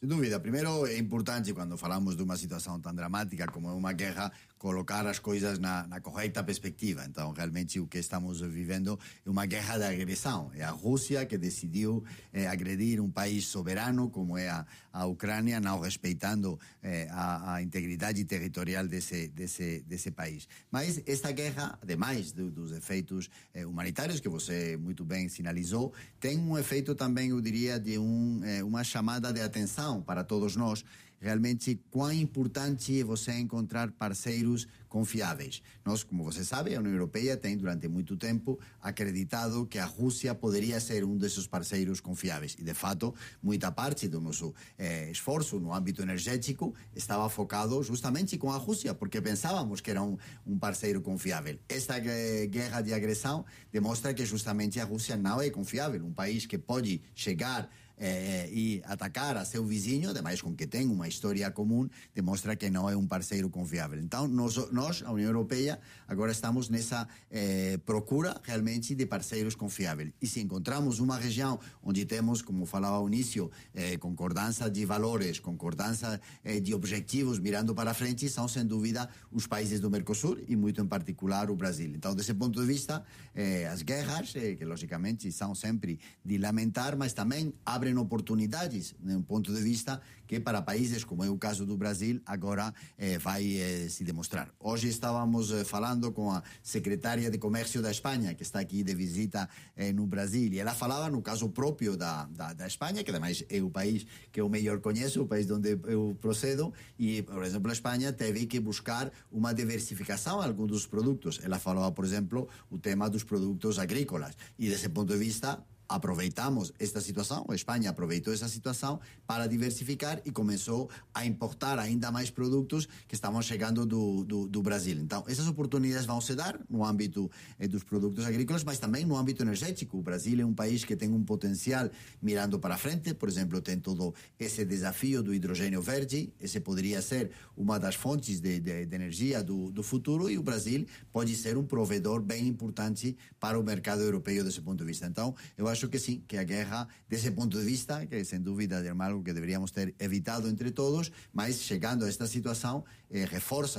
Sem 0.00 0.08
dúvida. 0.08 0.38
Primeiro, 0.38 0.86
é 0.86 0.96
importante, 0.96 1.52
quando 1.52 1.76
falamos 1.76 2.16
de 2.16 2.22
uma 2.22 2.36
situação 2.36 2.80
tão 2.80 2.94
dramática 2.94 3.48
como 3.48 3.68
é 3.68 3.72
uma 3.72 3.92
guerra, 3.92 4.30
colocar 4.58 5.06
as 5.06 5.18
coisas 5.18 5.58
na, 5.58 5.86
na, 5.86 6.00
correta 6.00 6.42
perspectiva. 6.42 7.04
Então, 7.08 7.32
realmente, 7.32 7.78
o 7.78 7.86
que 7.86 7.98
estamos 7.98 8.40
vivendo 8.40 8.98
é 9.24 9.30
uma 9.30 9.46
guerra 9.46 9.78
de 9.78 9.84
agressão. 9.84 10.50
É 10.54 10.64
a 10.64 10.70
Rússia 10.70 11.24
que 11.24 11.38
decidiu 11.38 12.04
é, 12.32 12.46
agredir 12.48 13.00
um 13.00 13.10
país 13.10 13.46
soberano, 13.46 14.10
como 14.10 14.36
é 14.36 14.48
a, 14.48 14.66
a 14.92 15.06
Ucrânia, 15.06 15.60
não 15.60 15.80
respeitando 15.80 16.58
é, 16.82 17.08
a, 17.10 17.54
a, 17.54 17.62
integridade 17.62 18.24
territorial 18.24 18.86
desse, 18.86 19.28
desse, 19.28 19.80
desse 19.86 20.10
país. 20.10 20.48
Mas 20.70 21.00
esta 21.06 21.30
guerra, 21.30 21.78
ademais 21.80 22.32
do, 22.32 22.50
dos 22.50 22.72
efeitos 22.72 23.30
é, 23.54 23.64
humanitários, 23.64 24.18
que 24.18 24.28
você 24.28 24.76
muito 24.76 25.04
bem 25.04 25.28
sinalizou, 25.28 25.92
tem 26.18 26.36
um 26.38 26.58
efeito 26.58 26.94
também, 26.94 27.30
eu 27.30 27.40
diria, 27.40 27.78
de 27.78 27.96
um, 27.98 28.40
uma 28.64 28.82
chamada 28.82 29.32
de 29.32 29.40
atenção 29.40 30.02
para 30.02 30.24
todos 30.24 30.56
nós 30.56 30.84
realmente 31.20 31.80
quão 31.90 32.12
importante 32.12 33.00
é 33.00 33.04
você 33.04 33.32
encontrar 33.32 33.90
parceiros 33.92 34.66
confiáveis. 34.88 35.62
Nós, 35.84 36.02
como 36.02 36.24
você 36.24 36.44
sabe, 36.44 36.74
a 36.74 36.80
União 36.80 36.92
Europeia 36.92 37.36
tem 37.36 37.56
durante 37.56 37.86
muito 37.88 38.16
tempo 38.16 38.58
acreditado 38.80 39.66
que 39.66 39.78
a 39.78 39.84
Rússia 39.84 40.34
poderia 40.34 40.80
ser 40.80 41.04
um 41.04 41.16
desses 41.16 41.46
parceiros 41.46 42.00
confiáveis. 42.00 42.56
E, 42.58 42.62
de 42.62 42.74
fato, 42.74 43.14
muita 43.42 43.70
parte 43.70 44.08
do 44.08 44.20
nosso 44.20 44.54
eh, 44.78 45.10
esforço 45.10 45.60
no 45.60 45.74
âmbito 45.74 46.02
energético 46.02 46.74
estava 46.94 47.28
focado 47.28 47.82
justamente 47.82 48.38
com 48.38 48.50
a 48.50 48.56
Rússia, 48.56 48.94
porque 48.94 49.20
pensávamos 49.20 49.80
que 49.80 49.90
era 49.90 50.02
um, 50.02 50.16
um 50.46 50.58
parceiro 50.58 51.00
confiável. 51.00 51.58
Esta 51.68 51.98
guerra 51.98 52.80
de 52.80 52.94
agressão 52.94 53.44
demonstra 53.70 54.14
que 54.14 54.24
justamente 54.24 54.80
a 54.80 54.84
Rússia 54.84 55.16
não 55.16 55.40
é 55.40 55.50
confiável. 55.50 56.04
Um 56.04 56.12
país 56.12 56.46
que 56.46 56.56
pode 56.56 57.02
chegar 57.14 57.68
eh, 57.98 58.48
e 58.50 58.82
atacar 58.84 59.36
a 59.36 59.44
seu 59.44 59.64
vizinho, 59.64 60.10
ademais 60.10 60.40
com 60.40 60.54
que 60.54 60.66
tem 60.66 60.86
uma 60.88 61.08
história 61.08 61.50
comum, 61.50 61.88
demonstra 62.14 62.56
que 62.56 62.70
não 62.70 62.88
é 62.88 62.96
um 62.96 63.06
parceiro 63.06 63.50
confiável. 63.50 63.98
Então, 64.00 64.26
nós, 64.28 64.56
nós 64.72 65.02
a 65.04 65.12
União 65.12 65.28
Europeia, 65.28 65.78
agora 66.06 66.32
estamos 66.32 66.68
nessa 66.68 67.06
eh, 67.30 67.78
procura 67.84 68.40
realmente 68.42 68.94
de 68.94 69.06
parceiros 69.06 69.54
confiáveis. 69.54 70.12
E 70.20 70.26
se 70.26 70.40
encontramos 70.40 70.98
uma 70.98 71.18
região 71.18 71.58
onde 71.82 72.04
temos, 72.04 72.42
como 72.42 72.66
falava 72.66 72.96
ao 72.96 73.06
início, 73.06 73.50
eh, 73.74 73.96
concordância 73.98 74.70
de 74.70 74.84
valores, 74.84 75.40
concordância 75.40 76.20
eh, 76.44 76.60
de 76.60 76.74
objetivos 76.74 77.38
mirando 77.38 77.74
para 77.74 77.94
frente, 77.94 78.28
são 78.28 78.46
sem 78.48 78.64
dúvida 78.64 79.08
os 79.30 79.46
países 79.46 79.80
do 79.80 79.90
Mercosul 79.90 80.38
e 80.46 80.56
muito 80.56 80.80
em 80.80 80.86
particular 80.86 81.50
o 81.50 81.56
Brasil. 81.56 81.92
Então, 81.94 82.14
desse 82.14 82.34
ponto 82.34 82.60
de 82.60 82.66
vista, 82.66 83.04
eh, 83.34 83.66
as 83.66 83.82
guerras, 83.82 84.34
eh, 84.36 84.54
que 84.54 84.64
logicamente 84.64 85.30
são 85.32 85.54
sempre 85.54 85.98
de 86.24 86.38
lamentar, 86.38 86.96
mas 86.96 87.12
também 87.12 87.52
abrem 87.64 87.87
abrem 87.88 87.96
oportunidades, 87.96 88.94
de 89.00 89.14
um 89.14 89.22
ponto 89.22 89.52
de 89.52 89.60
vista 89.60 90.00
que 90.26 90.38
para 90.38 90.60
países 90.60 91.04
como 91.04 91.24
é 91.24 91.30
o 91.30 91.38
caso 91.38 91.64
do 91.64 91.76
Brasil 91.76 92.20
agora 92.26 92.74
eh, 92.98 93.16
vai 93.16 93.56
eh, 93.56 93.88
se 93.88 94.04
demonstrar. 94.04 94.50
Hoje 94.60 94.88
estávamos 94.88 95.50
eh, 95.50 95.64
falando 95.64 96.12
com 96.12 96.30
a 96.30 96.42
secretária 96.62 97.30
de 97.30 97.38
Comércio 97.38 97.80
da 97.80 97.90
Espanha, 97.90 98.34
que 98.34 98.42
está 98.42 98.60
aqui 98.60 98.82
de 98.82 98.94
visita 98.94 99.48
eh, 99.74 99.92
no 99.92 100.06
Brasil, 100.06 100.52
e 100.52 100.58
ela 100.58 100.74
falava 100.74 101.08
no 101.08 101.22
caso 101.22 101.48
próprio 101.48 101.96
da, 101.96 102.26
da, 102.26 102.52
da 102.52 102.66
Espanha, 102.66 103.02
que 103.02 103.10
ademais 103.10 103.42
é 103.48 103.62
o 103.62 103.70
país 103.70 104.06
que 104.30 104.40
eu 104.40 104.48
melhor 104.50 104.80
conheço, 104.80 105.22
o 105.22 105.26
país 105.26 105.50
onde 105.50 105.78
eu 105.86 106.16
procedo, 106.20 106.72
e, 106.98 107.22
por 107.22 107.42
exemplo, 107.42 107.70
a 107.70 107.72
Espanha 107.72 108.12
teve 108.12 108.44
que 108.46 108.60
buscar 108.60 109.10
uma 109.32 109.54
diversificação 109.54 110.42
em 110.42 110.46
alguns 110.46 110.68
dos 110.68 110.86
produtos. 110.86 111.40
Ela 111.42 111.58
falava, 111.58 111.90
por 111.90 112.04
exemplo, 112.04 112.48
o 112.70 112.78
tema 112.78 113.08
dos 113.08 113.24
produtos 113.24 113.78
agrícolas, 113.78 114.36
e 114.58 114.68
desse 114.68 114.90
ponto 114.90 115.12
de 115.14 115.18
vista, 115.18 115.64
aproveitamos 115.88 116.72
esta 116.78 117.00
situação, 117.00 117.46
a 117.48 117.54
Espanha 117.54 117.90
aproveitou 117.90 118.32
essa 118.32 118.48
situação 118.48 119.00
para 119.26 119.46
diversificar 119.46 120.20
e 120.24 120.30
começou 120.30 120.90
a 121.14 121.24
importar 121.24 121.78
ainda 121.78 122.10
mais 122.10 122.30
produtos 122.30 122.88
que 123.06 123.14
estavam 123.14 123.40
chegando 123.40 123.86
do, 123.86 124.24
do, 124.24 124.48
do 124.48 124.62
Brasil. 124.62 124.98
Então, 124.98 125.24
essas 125.26 125.46
oportunidades 125.46 126.04
vão 126.04 126.20
se 126.20 126.34
dar 126.34 126.60
no 126.68 126.84
âmbito 126.84 127.30
eh, 127.58 127.66
dos 127.66 127.82
produtos 127.84 128.24
agrícolas, 128.26 128.64
mas 128.64 128.78
também 128.78 129.04
no 129.04 129.16
âmbito 129.16 129.42
energético. 129.42 129.98
O 129.98 130.02
Brasil 130.02 130.40
é 130.40 130.44
um 130.44 130.54
país 130.54 130.84
que 130.84 130.96
tem 130.96 131.10
um 131.10 131.22
potencial 131.22 131.88
mirando 132.20 132.58
para 132.58 132.76
frente, 132.76 133.14
por 133.14 133.28
exemplo, 133.28 133.60
tem 133.60 133.78
todo 133.78 134.14
esse 134.38 134.64
desafio 134.64 135.22
do 135.22 135.32
hidrogênio 135.32 135.80
verde, 135.80 136.32
esse 136.40 136.60
poderia 136.60 137.00
ser 137.00 137.30
uma 137.56 137.78
das 137.78 137.94
fontes 137.94 138.40
de, 138.40 138.60
de, 138.60 138.86
de 138.86 138.94
energia 138.94 139.42
do, 139.42 139.70
do 139.70 139.82
futuro 139.82 140.28
e 140.28 140.36
o 140.36 140.42
Brasil 140.42 140.86
pode 141.12 141.34
ser 141.34 141.56
um 141.56 141.64
provedor 141.64 142.20
bem 142.20 142.46
importante 142.46 143.16
para 143.38 143.58
o 143.58 143.62
mercado 143.62 144.02
europeu 144.02 144.42
desse 144.42 144.60
ponto 144.60 144.78
de 144.78 144.84
vista. 144.84 145.06
Então, 145.06 145.34
eu 145.56 145.68
acho 145.68 145.77
acho 145.78 145.88
que 145.88 145.98
sim, 146.00 146.24
que 146.26 146.36
a 146.36 146.42
guerra, 146.42 146.88
desse 147.08 147.30
ponto 147.30 147.56
de 147.56 147.64
vista, 147.64 148.04
que 148.04 148.24
sem 148.24 148.40
dúvida 148.40 148.84
é 148.84 148.90
algo 148.90 149.22
que 149.22 149.32
deveríamos 149.32 149.70
ter 149.70 149.94
evitado 150.00 150.48
entre 150.48 150.72
todos, 150.72 151.12
mas 151.32 151.62
chegando 151.62 152.04
a 152.04 152.08
esta 152.08 152.26
situação, 152.26 152.84
eh, 153.10 153.28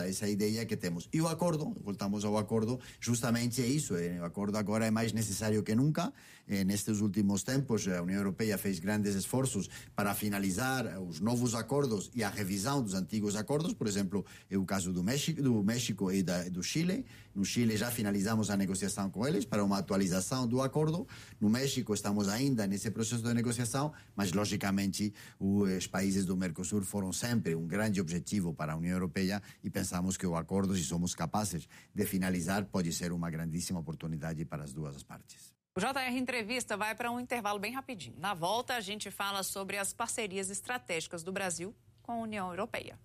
essa 0.07 0.29
ideia 0.29 0.65
que 0.65 0.77
temos. 0.77 1.09
E 1.11 1.19
o 1.19 1.27
acordo, 1.27 1.75
voltamos 1.83 2.23
ao 2.23 2.37
acordo, 2.37 2.79
justamente 3.01 3.61
é 3.61 3.67
isso. 3.67 3.97
Eh, 3.97 4.17
o 4.21 4.23
acordo 4.23 4.57
agora 4.57 4.85
é 4.85 4.91
mais 4.91 5.11
necessário 5.11 5.61
que 5.61 5.75
nunca. 5.75 6.13
Eh, 6.47 6.63
nestes 6.63 7.01
últimos 7.01 7.43
tempos, 7.43 7.85
a 7.87 8.01
União 8.01 8.17
Europeia 8.17 8.57
fez 8.57 8.79
grandes 8.79 9.13
esforços 9.13 9.69
para 9.93 10.15
finalizar 10.15 11.01
os 11.01 11.19
novos 11.19 11.53
acordos 11.53 12.09
e 12.15 12.23
a 12.23 12.29
revisão 12.29 12.81
dos 12.81 12.93
antigos 12.93 13.35
acordos. 13.35 13.73
Por 13.73 13.87
exemplo, 13.87 14.25
é 14.49 14.57
o 14.57 14.65
caso 14.65 14.93
do 14.93 15.03
México, 15.03 15.41
do 15.41 15.61
México 15.63 16.11
e 16.11 16.23
da, 16.23 16.47
do 16.47 16.63
Chile. 16.63 17.05
No 17.33 17.45
Chile 17.45 17.77
já 17.77 17.89
finalizamos 17.91 18.49
a 18.49 18.57
negociação 18.57 19.09
com 19.09 19.27
eles 19.27 19.45
para 19.45 19.63
uma 19.63 19.77
atualização 19.77 20.47
do 20.47 20.61
acordo. 20.61 21.07
No 21.39 21.49
México 21.49 21.93
estamos 21.93 22.27
ainda 22.27 22.67
nesse 22.67 22.91
processo 22.91 23.23
de 23.23 23.33
negociação, 23.33 23.93
mas 24.15 24.31
logicamente 24.31 25.13
os 25.39 25.87
países 25.87 26.25
do 26.25 26.35
Mercosul 26.35 26.81
foram 26.83 27.13
sempre 27.13 27.55
um 27.55 27.67
grande 27.67 28.01
objetivo 28.01 28.53
para 28.53 28.73
a 28.73 28.75
União 28.75 28.93
Europeia 28.93 29.41
e 29.63 29.69
pensamos 29.69 30.17
que 30.17 30.27
o 30.27 30.35
acordo, 30.35 30.75
se 30.75 30.83
somos 30.83 31.15
capazes 31.15 31.67
de 31.93 32.05
finalizar, 32.05 32.65
pode 32.65 32.91
ser 32.91 33.11
uma 33.11 33.29
grandíssima 33.29 33.79
oportunidade 33.79 34.43
para 34.45 34.63
as 34.63 34.73
duas 34.73 35.03
partes. 35.03 35.53
O 35.75 35.79
JR 35.79 36.17
Entrevista 36.17 36.75
vai 36.75 36.93
para 36.95 37.11
um 37.11 37.19
intervalo 37.19 37.59
bem 37.59 37.73
rapidinho. 37.73 38.15
Na 38.19 38.33
volta, 38.33 38.75
a 38.75 38.81
gente 38.81 39.09
fala 39.09 39.43
sobre 39.43 39.77
as 39.77 39.93
parcerias 39.93 40.49
estratégicas 40.49 41.23
do 41.23 41.31
Brasil 41.31 41.73
com 42.01 42.11
a 42.11 42.17
União 42.17 42.49
Europeia. 42.49 42.99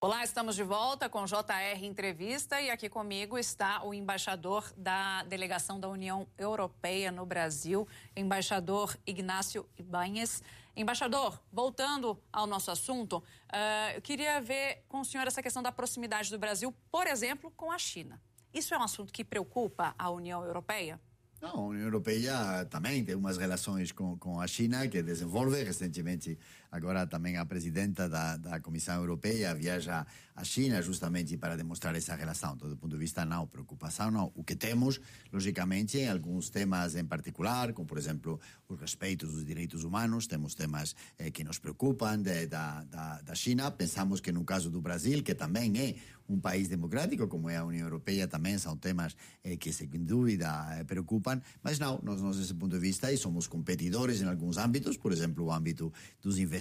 Olá, 0.00 0.22
estamos 0.22 0.54
de 0.54 0.62
volta 0.62 1.08
com 1.08 1.24
JR 1.24 1.82
Entrevista 1.82 2.60
e 2.60 2.70
aqui 2.70 2.88
comigo 2.88 3.36
está 3.36 3.82
o 3.82 3.92
embaixador 3.92 4.72
da 4.76 5.24
delegação 5.24 5.80
da 5.80 5.88
União 5.88 6.24
Europeia 6.38 7.10
no 7.10 7.26
Brasil, 7.26 7.84
embaixador 8.14 8.96
Ignácio 9.04 9.68
Ibanhes. 9.76 10.40
Embaixador, 10.76 11.42
voltando 11.52 12.16
ao 12.32 12.46
nosso 12.46 12.70
assunto, 12.70 13.14
uh, 13.16 13.90
eu 13.96 14.00
queria 14.00 14.40
ver 14.40 14.84
com 14.88 15.00
o 15.00 15.04
senhor 15.04 15.26
essa 15.26 15.42
questão 15.42 15.64
da 15.64 15.72
proximidade 15.72 16.30
do 16.30 16.38
Brasil, 16.38 16.72
por 16.92 17.08
exemplo, 17.08 17.52
com 17.56 17.72
a 17.72 17.78
China. 17.78 18.22
Isso 18.54 18.72
é 18.72 18.78
um 18.78 18.84
assunto 18.84 19.12
que 19.12 19.24
preocupa 19.24 19.96
a 19.98 20.08
União 20.10 20.44
Europeia? 20.44 21.00
Não, 21.40 21.50
a 21.50 21.66
União 21.68 21.84
Europeia 21.84 22.64
também 22.68 23.04
tem 23.04 23.14
umas 23.14 23.36
relações 23.36 23.92
com, 23.92 24.18
com 24.18 24.40
a 24.40 24.46
China 24.46 24.86
que 24.88 25.00
desenvolve. 25.02 25.62
Recentemente, 25.62 26.36
agora 26.70 27.06
também 27.06 27.36
a 27.36 27.46
presidenta 27.46 28.08
da, 28.08 28.36
da 28.36 28.60
Comissão 28.60 28.96
Europeia 28.96 29.54
viaja 29.54 30.06
à 30.34 30.44
China 30.44 30.80
justamente 30.82 31.36
para 31.36 31.56
demonstrar 31.56 31.94
essa 31.96 32.14
relação. 32.14 32.56
Do 32.56 32.76
ponto 32.76 32.92
de 32.92 32.98
vista 32.98 33.24
não, 33.24 33.46
preocupação 33.46 34.10
não. 34.10 34.30
O 34.34 34.44
que 34.44 34.54
temos, 34.54 35.00
logicamente, 35.32 35.98
em 35.98 36.08
alguns 36.08 36.50
temas 36.50 36.94
em 36.94 37.04
particular, 37.04 37.72
como 37.72 37.86
por 37.86 37.98
exemplo 37.98 38.38
o 38.68 38.74
respeito 38.74 39.26
dos 39.26 39.44
direitos 39.44 39.84
humanos, 39.84 40.26
temos 40.26 40.54
temas 40.54 40.94
eh, 41.18 41.30
que 41.30 41.42
nos 41.42 41.58
preocupam 41.58 42.18
de, 42.18 42.46
da, 42.46 42.84
da, 42.84 43.22
da 43.22 43.34
China. 43.34 43.70
Pensamos 43.70 44.20
que 44.20 44.30
no 44.30 44.44
caso 44.44 44.70
do 44.70 44.80
Brasil, 44.80 45.22
que 45.22 45.34
também 45.34 45.72
é 45.78 45.94
um 46.28 46.38
país 46.38 46.68
democrático, 46.68 47.26
como 47.26 47.48
é 47.48 47.56
a 47.56 47.64
União 47.64 47.86
Europeia, 47.86 48.28
também 48.28 48.58
são 48.58 48.76
temas 48.76 49.16
eh, 49.42 49.56
que, 49.56 49.72
sem 49.72 49.88
dúvida, 49.88 50.66
eh, 50.72 50.84
preocupam. 50.84 51.40
Mas 51.62 51.78
não, 51.78 51.98
nós, 52.02 52.20
nós, 52.20 52.36
desse 52.36 52.52
ponto 52.52 52.72
de 52.72 52.78
vista, 52.78 53.14
somos 53.16 53.46
competidores 53.46 54.20
em 54.20 54.26
alguns 54.26 54.58
âmbitos, 54.58 54.98
por 54.98 55.10
exemplo, 55.10 55.46
o 55.46 55.52
âmbito 55.52 55.90
dos 56.20 56.38
investimentos 56.38 56.57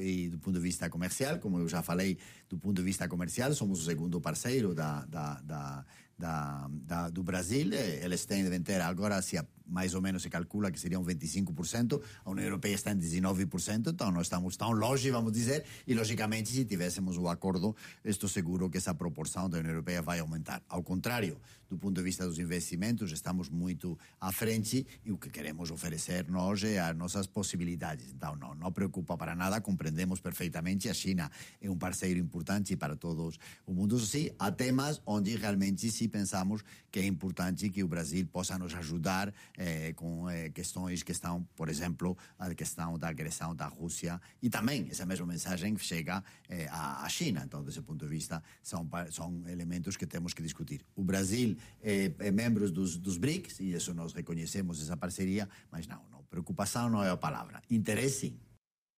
e 0.00 0.28
do 0.28 0.38
ponto 0.38 0.54
de 0.54 0.60
vista 0.60 0.88
comercial, 0.88 1.38
como 1.38 1.58
eu 1.58 1.68
já 1.68 1.82
falei, 1.82 2.18
do 2.48 2.58
ponto 2.58 2.76
de 2.76 2.82
vista 2.82 3.08
comercial, 3.08 3.52
somos 3.54 3.80
o 3.80 3.84
segundo 3.84 4.20
parceiro 4.20 4.74
da, 4.74 5.04
da, 5.06 5.40
da 5.40 5.86
da, 6.18 6.68
da, 6.70 7.08
do 7.08 7.22
Brasil, 7.22 7.72
eles 7.72 8.24
têm, 8.24 8.48
ter 8.62 8.80
agora, 8.80 9.22
se 9.22 9.38
mais 9.68 9.94
ou 9.94 10.00
menos 10.00 10.22
se 10.22 10.30
calcula 10.30 10.70
que 10.70 10.80
seriam 10.80 11.04
25%, 11.04 12.00
a 12.24 12.30
União 12.30 12.46
Europeia 12.46 12.74
está 12.74 12.90
em 12.90 12.98
19%, 12.98 13.92
então 13.92 14.10
não 14.10 14.22
estamos 14.22 14.56
tão 14.56 14.72
longe, 14.72 15.10
vamos 15.10 15.32
dizer, 15.32 15.64
e 15.86 15.94
logicamente 15.94 16.48
se 16.48 16.64
tivéssemos 16.64 17.18
o 17.18 17.28
acordo, 17.28 17.76
estou 18.04 18.28
seguro 18.28 18.70
que 18.70 18.78
essa 18.78 18.94
proporção 18.94 19.48
da 19.48 19.58
União 19.58 19.72
Europeia 19.72 20.00
vai 20.00 20.18
aumentar. 20.18 20.62
Ao 20.68 20.82
contrário, 20.82 21.38
do 21.68 21.76
ponto 21.76 21.96
de 21.96 22.02
vista 22.02 22.26
dos 22.26 22.38
investimentos, 22.38 23.12
estamos 23.12 23.50
muito 23.50 23.98
à 24.18 24.32
frente 24.32 24.86
e 25.04 25.12
o 25.12 25.18
que 25.18 25.28
queremos 25.28 25.70
oferecer 25.70 26.26
nós 26.28 26.64
é 26.64 26.80
as 26.80 26.96
nossas 26.96 27.26
possibilidades. 27.26 28.10
Então, 28.10 28.34
não, 28.36 28.54
não 28.54 28.72
preocupa 28.72 29.16
para 29.18 29.36
nada, 29.36 29.60
compreendemos 29.60 30.18
perfeitamente, 30.18 30.88
a 30.88 30.94
China 30.94 31.30
é 31.60 31.70
um 31.70 31.76
parceiro 31.76 32.18
importante 32.18 32.74
para 32.74 32.96
todos 32.96 33.38
o 33.66 33.74
mundo. 33.74 33.98
Sim, 33.98 34.30
há 34.38 34.50
temas 34.50 35.02
onde 35.04 35.36
realmente 35.36 35.90
se 35.90 36.07
pensamos 36.08 36.62
que 36.90 36.98
é 36.98 37.06
importante 37.06 37.68
que 37.70 37.82
o 37.82 37.88
Brasil 37.88 38.26
possa 38.26 38.58
nos 38.58 38.74
ajudar 38.74 39.32
eh, 39.56 39.92
com 39.94 40.28
eh, 40.28 40.50
questões 40.50 41.02
que 41.02 41.12
estão, 41.12 41.46
por 41.54 41.68
exemplo, 41.68 42.16
a 42.38 42.54
questão 42.54 42.98
da 42.98 43.08
agressão 43.08 43.54
da 43.54 43.66
Rússia 43.66 44.20
e 44.42 44.48
também 44.48 44.88
essa 44.90 45.04
mesma 45.04 45.26
mensagem 45.26 45.76
chega 45.76 46.24
eh, 46.48 46.66
à 46.70 47.08
China. 47.08 47.42
Então, 47.44 47.62
desse 47.62 47.82
ponto 47.82 48.04
de 48.04 48.10
vista, 48.10 48.42
são, 48.62 48.88
são 49.10 49.42
elementos 49.48 49.96
que 49.96 50.06
temos 50.06 50.34
que 50.34 50.42
discutir. 50.42 50.84
O 50.96 51.04
Brasil 51.04 51.56
é, 51.82 52.12
é 52.18 52.30
membro 52.30 52.70
dos, 52.70 52.96
dos 52.96 53.16
BRICS 53.16 53.60
e 53.60 53.72
isso 53.72 53.94
nós 53.94 54.12
reconhecemos 54.12 54.80
essa 54.82 54.96
parceria, 54.96 55.48
mas 55.70 55.86
não, 55.86 56.02
não 56.10 56.18
preocupação 56.28 56.88
não 56.88 57.02
é 57.02 57.10
a 57.10 57.16
palavra. 57.16 57.62
Interesse. 57.70 58.38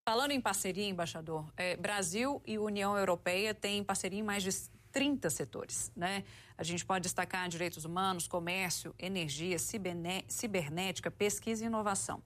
Falando 0.08 0.32
em 0.32 0.40
parceria, 0.40 0.88
embaixador, 0.88 1.52
é, 1.56 1.76
Brasil 1.76 2.42
e 2.46 2.58
União 2.58 2.96
Europeia 2.96 3.54
têm 3.54 3.84
parceria 3.84 4.18
em 4.18 4.22
mais 4.22 4.42
de 4.42 4.50
30 4.90 5.30
setores. 5.30 5.92
Né? 5.94 6.24
A 6.60 6.62
gente 6.62 6.84
pode 6.84 7.04
destacar 7.04 7.48
direitos 7.48 7.86
humanos, 7.86 8.28
comércio, 8.28 8.94
energia, 8.98 9.56
cibernética, 9.58 11.10
pesquisa 11.10 11.64
e 11.64 11.66
inovação. 11.66 12.22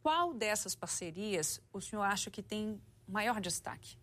Qual 0.00 0.32
dessas 0.32 0.76
parcerias 0.76 1.60
o 1.72 1.80
senhor 1.80 2.02
acha 2.02 2.30
que 2.30 2.40
tem 2.40 2.80
maior 3.04 3.40
destaque? 3.40 3.98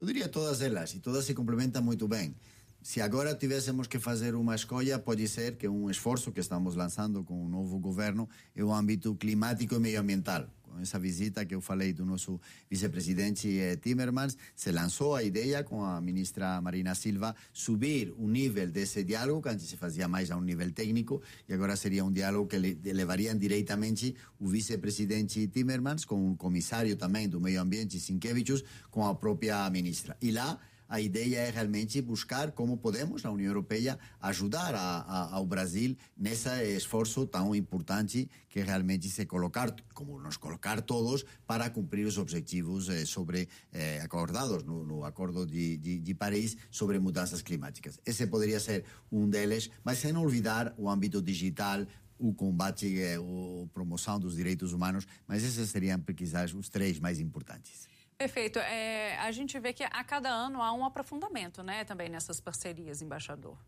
Eu 0.00 0.06
diria 0.06 0.28
todas 0.28 0.60
elas, 0.60 0.94
e 0.94 1.00
todas 1.00 1.24
se 1.24 1.34
complementam 1.34 1.82
muito 1.82 2.06
bem. 2.06 2.36
Se 2.80 3.00
agora 3.00 3.34
tivéssemos 3.34 3.88
que 3.88 3.98
fazer 3.98 4.36
uma 4.36 4.54
escolha, 4.54 5.00
pode 5.00 5.26
ser 5.26 5.56
que 5.56 5.66
um 5.66 5.90
esforço 5.90 6.30
que 6.30 6.38
estamos 6.38 6.76
lançando 6.76 7.24
com 7.24 7.44
o 7.44 7.48
novo 7.48 7.80
governo 7.80 8.28
é 8.54 8.62
o 8.62 8.72
âmbito 8.72 9.16
climático 9.16 9.74
e 9.74 9.80
medioambiental 9.80 10.42
com 10.42 10.55
essa 10.80 10.98
visita 10.98 11.44
que 11.44 11.54
eu 11.54 11.60
falei 11.60 11.92
do 11.92 12.04
nosso 12.04 12.40
vice-presidente 12.70 13.58
eh, 13.58 13.76
Timmermans, 13.76 14.36
se 14.54 14.70
lançou 14.72 15.14
a 15.14 15.22
ideia 15.22 15.62
com 15.64 15.84
a 15.84 16.00
ministra 16.00 16.60
Marina 16.60 16.94
Silva 16.94 17.34
subir 17.52 18.14
o 18.18 18.28
nível 18.28 18.68
desse 18.68 19.04
diálogo, 19.04 19.42
que 19.42 19.48
antes 19.48 19.66
se 19.66 19.76
fazia 19.76 20.08
mais 20.08 20.30
a 20.30 20.36
um 20.36 20.40
nível 20.40 20.70
técnico, 20.72 21.22
e 21.48 21.54
agora 21.54 21.76
seria 21.76 22.04
um 22.04 22.12
diálogo 22.12 22.48
que 22.48 22.58
levariam 22.92 23.36
diretamente 23.36 24.14
o 24.38 24.46
vice-presidente 24.46 25.46
Timmermans 25.48 26.04
com 26.04 26.32
o 26.32 26.36
comissário 26.36 26.96
também 26.96 27.28
do 27.28 27.40
meio 27.40 27.60
ambiente, 27.60 27.98
Sinkevicius, 27.98 28.64
com 28.90 29.06
a 29.06 29.14
própria 29.14 29.68
ministra. 29.70 30.16
E 30.20 30.30
lá 30.30 30.58
a 30.88 31.00
ideia 31.00 31.38
é 31.38 31.50
realmente 31.50 32.00
buscar 32.00 32.52
como 32.52 32.76
podemos, 32.76 33.22
na 33.22 33.30
União 33.30 33.48
Europeia, 33.48 33.98
ajudar 34.20 34.74
a, 34.74 35.00
a, 35.00 35.34
ao 35.34 35.46
Brasil 35.46 35.96
nesse 36.16 36.48
esforço 36.76 37.26
tão 37.26 37.54
importante 37.54 38.28
que 38.48 38.60
realmente 38.60 39.08
se 39.08 39.26
colocar, 39.26 39.74
como 39.92 40.20
nos 40.20 40.36
colocar 40.36 40.80
todos, 40.80 41.24
para 41.46 41.68
cumprir 41.70 42.06
os 42.06 42.18
objetivos 42.18 42.88
eh, 42.88 43.04
sobre 43.04 43.48
eh, 43.72 44.00
acordados 44.02 44.62
no, 44.64 44.84
no 44.84 45.04
Acordo 45.04 45.44
de, 45.44 45.76
de, 45.76 45.98
de, 45.98 46.14
Paris 46.14 46.56
sobre 46.70 46.98
mudanças 46.98 47.42
climáticas. 47.42 47.98
Esse 48.06 48.26
poderia 48.26 48.60
ser 48.60 48.84
um 49.10 49.28
deles, 49.28 49.70
mas 49.84 49.98
sem 49.98 50.16
olvidar 50.16 50.74
o 50.78 50.88
âmbito 50.88 51.20
digital, 51.20 51.86
o 52.18 52.32
combate, 52.32 52.98
eh, 52.98 53.16
a 53.16 53.68
promoção 53.74 54.18
dos 54.18 54.36
direitos 54.36 54.72
humanos, 54.72 55.06
mas 55.26 55.42
esses 55.42 55.68
seriam, 55.68 56.00
quizás, 56.00 56.54
os 56.54 56.68
três 56.68 56.98
mais 56.98 57.20
importantes. 57.20 57.95
Perfeito. 58.18 58.58
É, 58.58 59.18
a 59.18 59.30
gente 59.30 59.58
vê 59.58 59.72
que 59.72 59.84
a 59.84 60.04
cada 60.04 60.30
ano 60.30 60.62
há 60.62 60.72
um 60.72 60.84
aprofundamento, 60.84 61.62
né, 61.62 61.84
também 61.84 62.08
nessas 62.08 62.40
parcerias, 62.40 63.02
embaixador. 63.02 63.58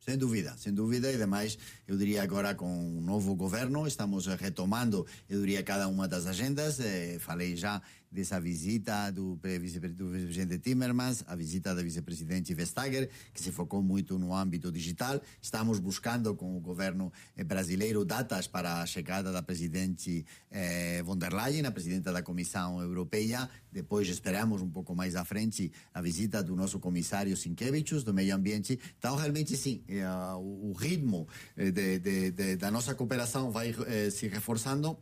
Sem 0.00 0.16
dúvida, 0.16 0.56
sem 0.56 0.72
dúvida, 0.72 1.12
e 1.12 1.18
demais, 1.18 1.58
eu 1.86 1.94
diria 1.98 2.22
agora 2.22 2.54
com 2.54 2.64
o 2.64 2.98
um 2.98 3.00
novo 3.02 3.34
governo, 3.34 3.86
estamos 3.86 4.26
retomando, 4.26 5.06
eu 5.28 5.40
diria, 5.40 5.62
cada 5.62 5.86
uma 5.86 6.08
das 6.08 6.26
agendas. 6.26 6.80
Eh, 6.80 7.18
falei 7.18 7.54
já 7.56 7.82
dessa 8.10 8.40
visita 8.40 9.10
do 9.10 9.38
vice-presidente 9.42 10.58
Timmermans, 10.58 11.24
a 11.26 11.36
visita 11.36 11.74
da 11.74 11.82
vice-presidente 11.82 12.54
Vestager, 12.54 13.08
que 13.32 13.40
se 13.40 13.52
focou 13.52 13.82
muito 13.82 14.18
no 14.18 14.34
âmbito 14.34 14.72
digital. 14.72 15.20
Estamos 15.40 15.78
buscando 15.78 16.34
com 16.34 16.56
o 16.56 16.60
governo 16.60 17.12
eh, 17.36 17.44
brasileiro 17.44 18.04
datas 18.04 18.46
para 18.46 18.82
a 18.82 18.86
chegada 18.86 19.30
da 19.30 19.42
presidente 19.42 20.24
eh, 20.50 21.02
von 21.02 21.16
der 21.16 21.32
Leyen, 21.32 21.66
a 21.66 21.70
presidenta 21.70 22.12
da 22.12 22.22
Comissão 22.22 22.80
Europeia. 22.80 23.48
Depois 23.70 24.08
esperamos 24.08 24.62
um 24.62 24.70
pouco 24.70 24.94
mais 24.94 25.14
à 25.14 25.24
frente 25.24 25.70
a 25.92 26.00
visita 26.00 26.42
do 26.42 26.56
nosso 26.56 26.78
comissário 26.78 27.36
Sinkevicius, 27.36 28.04
do 28.04 28.14
meio 28.14 28.34
ambiente. 28.34 28.78
Então, 28.98 29.16
realmente, 29.16 29.56
sim, 29.56 29.82
eh, 29.88 30.06
o, 30.36 30.70
o 30.70 30.72
ritmo 30.72 31.28
eh, 31.56 31.70
de, 31.70 31.98
de, 31.98 32.30
de, 32.30 32.56
da 32.56 32.70
nossa 32.70 32.94
cooperação 32.94 33.50
vai 33.50 33.74
eh, 33.86 34.10
se 34.10 34.28
reforçando 34.28 34.98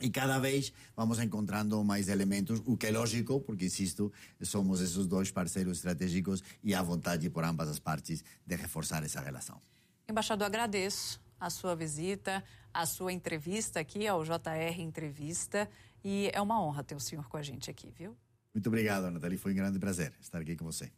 e 0.00 0.10
cada 0.10 0.38
vez 0.38 0.72
vamos 0.96 1.18
encontrando 1.18 1.82
mais 1.84 2.08
elementos, 2.08 2.62
o 2.64 2.76
que 2.76 2.86
é 2.86 2.90
lógico, 2.90 3.40
porque, 3.40 3.66
insisto, 3.66 4.12
somos 4.42 4.80
esses 4.80 5.06
dois 5.06 5.30
parceiros 5.30 5.78
estratégicos 5.78 6.42
e 6.62 6.74
há 6.74 6.82
vontade 6.82 7.28
por 7.30 7.44
ambas 7.44 7.68
as 7.68 7.78
partes 7.78 8.24
de 8.46 8.56
reforçar 8.56 9.02
essa 9.04 9.20
relação. 9.20 9.60
Embaixador, 10.08 10.46
agradeço 10.46 11.20
a 11.40 11.50
sua 11.50 11.74
visita, 11.74 12.42
a 12.72 12.86
sua 12.86 13.12
entrevista 13.12 13.80
aqui 13.80 14.06
ao 14.06 14.24
JR 14.24 14.80
Entrevista 14.80 15.68
e 16.04 16.30
é 16.32 16.40
uma 16.40 16.62
honra 16.62 16.82
ter 16.82 16.94
o 16.94 17.00
senhor 17.00 17.28
com 17.28 17.36
a 17.36 17.42
gente 17.42 17.70
aqui, 17.70 17.90
viu? 17.90 18.16
Muito 18.54 18.66
obrigado, 18.66 19.10
Nathalie. 19.10 19.38
Foi 19.38 19.52
um 19.52 19.56
grande 19.56 19.78
prazer 19.78 20.12
estar 20.20 20.40
aqui 20.40 20.56
com 20.56 20.64
você. 20.64 20.90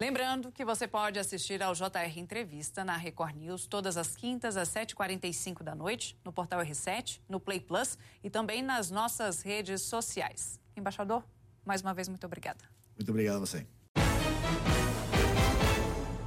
Lembrando 0.00 0.50
que 0.50 0.64
você 0.64 0.88
pode 0.88 1.20
assistir 1.20 1.62
ao 1.62 1.72
JR 1.72 2.18
Entrevista 2.18 2.84
na 2.84 2.96
Record 2.96 3.36
News 3.36 3.64
todas 3.64 3.96
as 3.96 4.16
quintas 4.16 4.56
às 4.56 4.68
7h45 4.70 5.62
da 5.62 5.72
noite, 5.72 6.18
no 6.24 6.32
portal 6.32 6.60
R7, 6.60 7.20
no 7.28 7.38
Play 7.38 7.60
Plus 7.60 7.96
e 8.22 8.28
também 8.28 8.60
nas 8.60 8.90
nossas 8.90 9.40
redes 9.42 9.82
sociais. 9.82 10.58
Embaixador, 10.76 11.24
mais 11.64 11.80
uma 11.80 11.94
vez, 11.94 12.08
muito 12.08 12.26
obrigada. 12.26 12.64
Muito 12.96 13.08
obrigado 13.08 13.36
a 13.36 13.40
você. 13.40 13.64